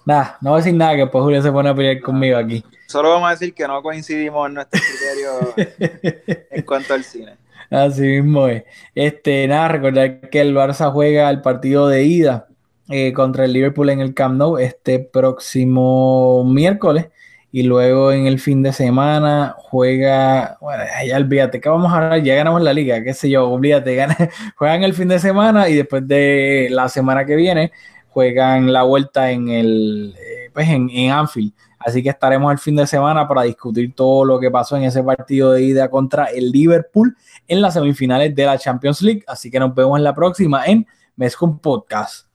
nada, 0.04 0.38
no 0.40 0.50
voy 0.50 0.58
a 0.60 0.62
decir 0.62 0.76
nada 0.78 0.92
que 0.92 1.02
después 1.02 1.22
Julio 1.22 1.42
se 1.42 1.52
pone 1.52 1.68
a 1.70 1.74
pelear 1.74 2.00
conmigo 2.00 2.36
aquí. 2.38 2.64
Solo 2.88 3.10
vamos 3.10 3.28
a 3.28 3.32
decir 3.32 3.54
que 3.54 3.66
no 3.66 3.82
coincidimos 3.82 4.48
en 4.48 4.54
nuestros 4.54 4.82
criterios 4.82 6.46
en 6.50 6.62
cuanto 6.62 6.94
al 6.94 7.04
cine. 7.04 7.32
Así 7.70 8.02
mismo 8.02 8.48
es. 8.48 8.64
Este, 8.94 9.48
nada, 9.48 9.68
recordar 9.68 10.28
que 10.28 10.40
el 10.40 10.54
Barça 10.54 10.92
juega 10.92 11.30
el 11.30 11.40
partido 11.40 11.88
de 11.88 12.04
ida 12.04 12.46
eh, 12.90 13.12
contra 13.14 13.46
el 13.46 13.52
Liverpool 13.54 13.88
en 13.88 14.00
el 14.00 14.12
Camp 14.12 14.36
Nou 14.36 14.58
este 14.58 14.98
próximo 14.98 16.44
miércoles 16.44 17.06
y 17.50 17.62
luego 17.64 18.12
en 18.12 18.26
el 18.26 18.38
fin 18.40 18.62
de 18.62 18.72
semana 18.72 19.54
juega, 19.58 20.56
bueno, 20.60 20.84
ya 21.06 21.16
olvídate 21.16 21.60
que 21.60 21.68
vamos 21.68 21.92
a 21.92 21.96
hablar, 21.96 22.22
ya 22.22 22.34
ganamos 22.34 22.62
la 22.62 22.72
liga, 22.72 23.02
qué 23.02 23.12
sé 23.14 23.28
yo, 23.30 23.48
olvídate, 23.48 23.94
gana- 23.96 24.30
juegan 24.56 24.82
el 24.84 24.94
fin 24.94 25.08
de 25.08 25.18
semana 25.18 25.68
y 25.68 25.74
después 25.76 26.06
de 26.06 26.68
la 26.70 26.88
semana 26.88 27.24
que 27.26 27.36
viene 27.36 27.72
juegan 28.12 28.72
la 28.72 28.82
vuelta 28.82 29.30
en 29.30 29.48
el, 29.48 30.14
eh, 30.18 30.50
pues 30.52 30.68
en, 30.68 30.90
Anfield. 31.10 31.52
Así 31.78 32.02
que 32.02 32.10
estaremos 32.10 32.52
el 32.52 32.58
fin 32.58 32.76
de 32.76 32.86
semana 32.86 33.26
para 33.26 33.42
discutir 33.42 33.94
todo 33.94 34.24
lo 34.24 34.38
que 34.38 34.50
pasó 34.50 34.76
en 34.76 34.84
ese 34.84 35.02
partido 35.02 35.52
de 35.52 35.62
ida 35.62 35.90
contra 35.90 36.26
el 36.26 36.50
Liverpool 36.50 37.16
en 37.48 37.60
las 37.60 37.74
semifinales 37.74 38.34
de 38.34 38.44
la 38.44 38.58
Champions 38.58 39.02
League. 39.02 39.24
Así 39.26 39.50
que 39.50 39.58
nos 39.58 39.74
vemos 39.74 39.98
en 39.98 40.04
la 40.04 40.14
próxima 40.14 40.64
en 40.66 40.86
Mezcum 41.16 41.58
Podcast. 41.58 42.31